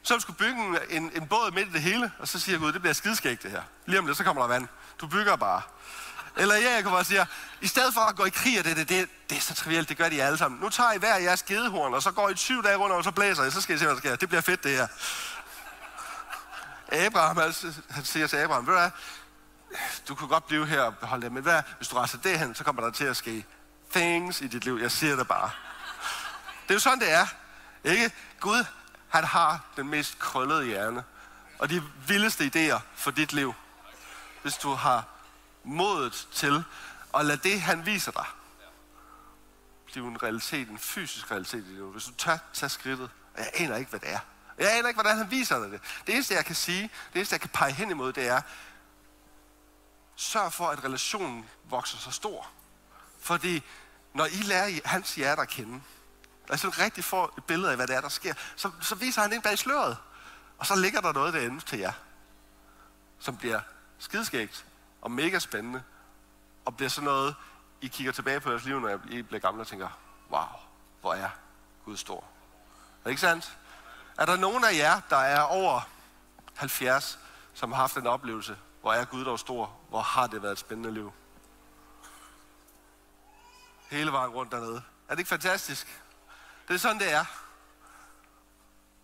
som 0.02 0.20
skulle 0.20 0.36
bygge 0.36 0.90
en, 0.90 1.10
en 1.14 1.28
båd 1.28 1.50
midt 1.50 1.68
i 1.68 1.72
det 1.72 1.82
hele, 1.82 2.12
og 2.18 2.28
så 2.28 2.40
siger 2.40 2.58
Gud, 2.58 2.72
det 2.72 2.80
bliver 2.80 2.94
skidskægt 2.94 3.42
det 3.42 3.50
her. 3.50 3.62
Lige 3.86 3.98
om 3.98 4.06
lidt, 4.06 4.18
så 4.18 4.24
kommer 4.24 4.42
der 4.42 4.48
vand. 4.48 4.68
Du 5.00 5.06
bygger 5.06 5.36
bare. 5.36 5.62
Eller 6.38 6.55
jeg 6.55 6.83
kan 6.83 7.27
i 7.61 7.66
stedet 7.66 7.94
for 7.94 8.01
at 8.01 8.16
gå 8.16 8.24
i 8.24 8.31
krig, 8.31 8.64
det, 8.64 8.77
det, 8.77 8.88
det, 8.88 9.09
det 9.31 9.37
er 9.37 9.40
så 9.40 9.55
trivielt, 9.55 9.88
det 9.88 9.96
gør 9.96 10.09
de 10.09 10.22
alle 10.22 10.38
sammen. 10.38 10.61
Nu 10.61 10.68
tager 10.68 10.92
I 10.92 10.98
hver 10.98 11.16
jeres 11.16 11.42
gedehorn, 11.42 11.94
og 11.94 12.03
så 12.03 12.11
går 12.11 12.29
I 12.29 12.37
syv 12.37 12.62
dage 12.62 12.77
rundt, 12.77 12.94
og 12.94 13.05
så 13.05 13.11
blæser 13.11 13.44
I, 13.44 13.51
så 13.51 13.61
skal 13.61 13.77
I 13.77 13.79
se, 13.79 13.85
hvad 13.85 13.94
der 13.94 14.01
sker. 14.01 14.16
Det 14.16 14.29
bliver 14.29 14.42
fedt, 14.42 14.64
det 14.64 14.70
her. 14.70 14.87
Abraham, 17.07 17.38
altså, 17.38 17.72
han 17.90 18.05
siger 18.05 18.27
til 18.27 18.37
Abraham, 18.37 18.66
ved 18.66 18.74
du 18.74 18.81
hvad, 18.81 18.90
du 20.09 20.14
kunne 20.14 20.29
godt 20.29 20.46
blive 20.46 20.66
her 20.66 20.81
og 20.81 20.98
beholde 20.98 21.24
det, 21.24 21.33
men 21.33 21.42
hvad, 21.42 21.62
hvis 21.77 21.88
du 21.88 21.96
rejser 21.96 22.18
derhen, 22.18 22.55
så 22.55 22.64
kommer 22.64 22.83
der 22.83 22.90
til 22.90 23.05
at 23.05 23.16
ske 23.16 23.44
things 23.94 24.40
i 24.40 24.46
dit 24.46 24.64
liv. 24.64 24.79
Jeg 24.83 24.90
siger 24.90 25.16
det 25.16 25.29
bare. 25.29 25.51
Det 26.62 26.70
er 26.70 26.74
jo 26.74 26.81
sådan, 26.81 27.01
det 27.01 27.12
er. 27.12 27.27
Ikke? 27.85 28.11
Gud, 28.40 28.64
han 29.09 29.24
har 29.24 29.61
den 29.77 29.88
mest 29.88 30.18
krøllede 30.18 30.64
hjerne. 30.64 31.05
Og 31.59 31.70
de 31.70 31.83
vildeste 32.07 32.51
idéer 32.55 32.81
for 32.96 33.11
dit 33.11 33.33
liv. 33.33 33.55
Hvis 34.42 34.55
du 34.55 34.74
har 34.74 35.05
modet 35.64 36.29
til 36.33 36.64
at 37.14 37.25
lade 37.25 37.40
det, 37.42 37.61
han 37.61 37.87
viser 37.87 38.12
dig, 38.12 38.27
blive 39.87 40.09
en 40.09 40.23
realitet, 40.23 40.68
en 40.68 40.79
fysisk 40.79 41.31
realitet 41.31 41.64
i 41.64 41.77
det. 41.77 41.85
Hvis 41.85 42.05
du 42.05 42.12
tør 42.12 42.38
tage 42.53 42.71
skridtet, 42.71 43.11
og 43.35 43.40
jeg 43.40 43.51
aner 43.55 43.77
ikke, 43.77 43.90
hvad 43.90 44.01
det 44.01 44.12
er. 44.12 44.18
Jeg 44.59 44.79
aner 44.79 44.88
ikke, 44.88 44.97
hvordan 44.97 45.18
han 45.18 45.31
viser 45.31 45.59
dig 45.59 45.71
det. 45.71 45.81
Det 46.07 46.14
eneste, 46.14 46.35
jeg 46.35 46.44
kan 46.44 46.55
sige, 46.55 46.83
det 46.83 47.16
eneste, 47.16 47.33
jeg 47.33 47.40
kan 47.40 47.51
pege 47.51 47.73
hen 47.73 47.90
imod, 47.90 48.12
det 48.12 48.29
er, 48.29 48.40
sørg 50.17 50.52
for, 50.52 50.69
at 50.69 50.85
relationen 50.85 51.48
vokser 51.65 51.98
så 51.98 52.11
stor. 52.11 52.50
Fordi 53.21 53.63
når 54.15 54.27
I 54.27 54.42
lærer 54.42 54.81
hans 54.85 55.15
hjerte 55.15 55.42
at 55.42 55.48
kende, 55.48 55.81
altså 56.50 56.69
rigtig 56.69 57.04
får 57.04 57.35
et 57.38 57.44
billede 57.44 57.71
af, 57.71 57.77
hvad 57.77 57.87
det 57.87 57.96
er, 57.96 58.00
der 58.00 58.09
sker, 58.09 58.35
så, 58.56 58.71
så 58.81 58.94
viser 58.94 59.23
han 59.23 59.33
ind 59.33 59.42
bag 59.42 59.59
sløret. 59.59 59.96
Og 60.59 60.67
så 60.67 60.77
ligger 60.77 61.00
der 61.00 61.13
noget 61.13 61.35
derinde 61.35 61.61
til 61.61 61.79
jer, 61.79 61.92
som 63.19 63.37
bliver 63.37 63.61
skideskægt 63.98 64.65
og 65.09 65.13
mega 65.13 65.38
spændende, 65.38 65.83
og 66.65 66.77
bliver 66.77 66.88
sådan 66.88 67.04
noget, 67.04 67.35
I 67.81 67.87
kigger 67.87 68.13
tilbage 68.13 68.40
på 68.40 68.50
jeres 68.50 68.65
liv, 68.65 68.81
når 68.81 69.00
I 69.11 69.23
bliver 69.23 69.40
gamle 69.40 69.61
og 69.61 69.67
tænker, 69.67 69.88
wow, 70.31 70.46
hvor 71.00 71.15
er 71.15 71.31
Gud 71.85 71.96
stor. 71.96 72.17
Er 72.17 73.04
det 73.04 73.11
ikke 73.11 73.21
sandt? 73.21 73.59
Er 74.19 74.27
der 74.27 74.37
nogen 74.37 74.65
af 74.65 74.75
jer, 74.75 75.00
der 75.11 75.17
er 75.17 75.40
over 75.40 75.81
70, 76.54 77.19
som 77.54 77.73
har 77.73 77.81
haft 77.81 77.96
en 77.96 78.06
oplevelse, 78.06 78.56
hvor 78.81 78.92
er 78.92 79.04
Gud 79.04 79.25
dog 79.25 79.38
stor, 79.38 79.77
hvor 79.88 80.00
har 80.00 80.27
det 80.27 80.42
været 80.42 80.52
et 80.52 80.59
spændende 80.59 80.94
liv? 80.94 81.13
Hele 83.90 84.13
vejen 84.13 84.31
rundt 84.31 84.52
dernede. 84.52 84.83
Er 85.09 85.15
det 85.15 85.19
ikke 85.19 85.29
fantastisk? 85.29 86.02
Det 86.69 86.75
er 86.75 86.79
sådan, 86.79 86.98
det 86.98 87.13
er. 87.13 87.25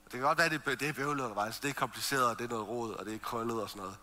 Det 0.05 0.13
kan 0.13 0.21
godt 0.21 0.39
være, 0.39 0.49
det 0.49 0.63
er, 0.67 0.75
det 0.75 0.89
er 0.89 0.93
bøvlet 0.93 1.25
undervejs. 1.25 1.59
Det 1.59 1.71
er 1.71 1.75
kompliceret, 1.75 2.27
og 2.27 2.39
det 2.39 2.45
er 2.45 2.49
noget 2.49 2.69
rod, 2.69 2.95
og 2.95 3.07
det 3.07 3.15
er 3.15 3.19
krøllet 3.19 3.63
og 3.63 3.69
sådan 3.69 3.83
noget. 3.83 3.97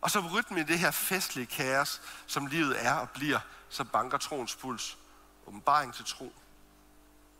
Og 0.00 0.10
så 0.10 0.20
rytmen 0.20 0.58
i 0.58 0.62
det 0.62 0.78
her 0.78 0.90
festlige 0.90 1.46
kaos, 1.46 2.02
som 2.26 2.46
livet 2.46 2.86
er 2.86 2.94
og 2.94 3.10
bliver, 3.10 3.38
så 3.68 3.84
banker 3.84 4.18
troens 4.18 4.56
puls 4.56 4.98
Åbenbaring 5.46 5.94
til 5.94 6.04
tro. 6.04 6.32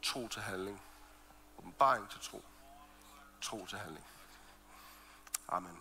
Tro 0.03 0.29
til 0.29 0.43
handling. 0.43 0.81
Åbenbaring 1.59 2.09
til 2.11 2.21
tro. 2.21 2.45
Tro 3.41 3.67
til 3.67 3.79
handling. 3.79 4.05
Amen. 5.49 5.73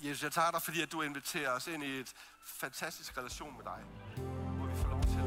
Jesus, 0.00 0.22
jeg 0.22 0.32
takker 0.32 0.50
dig, 0.50 0.62
fordi 0.62 0.82
at 0.82 0.92
du 0.92 1.02
inviterer 1.02 1.50
os 1.50 1.66
ind 1.66 1.84
i 1.84 2.00
et 2.00 2.12
fantastisk 2.44 3.18
relation 3.18 3.56
med 3.56 3.64
dig, 3.64 3.82
hvor 4.56 4.66
vi 4.66 4.76
får 4.82 4.88
lov 4.88 5.02
til 5.02 5.18
at... 5.18 5.24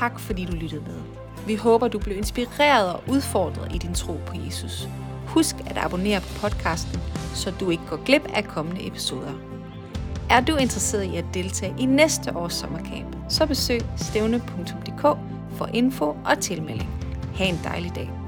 Tak 0.00 0.20
fordi 0.20 0.44
du 0.44 0.52
lyttede 0.52 0.82
med. 0.82 1.02
Vi 1.46 1.54
håber, 1.56 1.88
du 1.88 1.98
blev 1.98 2.16
inspireret 2.16 2.94
og 2.94 3.04
udfordret 3.08 3.74
i 3.74 3.78
din 3.78 3.94
tro 3.94 4.20
på 4.26 4.34
Jesus. 4.34 4.86
Husk 5.26 5.56
at 5.66 5.76
abonnere 5.78 6.20
på 6.20 6.40
podcasten, 6.40 7.00
så 7.34 7.52
du 7.60 7.70
ikke 7.70 7.86
går 7.90 8.04
glip 8.04 8.22
af 8.34 8.44
kommende 8.44 8.86
episoder. 8.86 9.32
Er 10.30 10.40
du 10.40 10.56
interesseret 10.56 11.04
i 11.04 11.16
at 11.16 11.24
deltage 11.34 11.74
i 11.78 11.86
næste 11.86 12.36
års 12.36 12.54
sommercamp, 12.54 13.16
så 13.28 13.46
besøg 13.46 13.80
stævne.dk 13.96 15.02
for 15.56 15.68
info 15.72 16.04
og 16.04 16.38
tilmelding. 16.40 16.90
Ha' 17.34 17.44
en 17.44 17.60
dejlig 17.64 17.94
dag. 17.94 18.25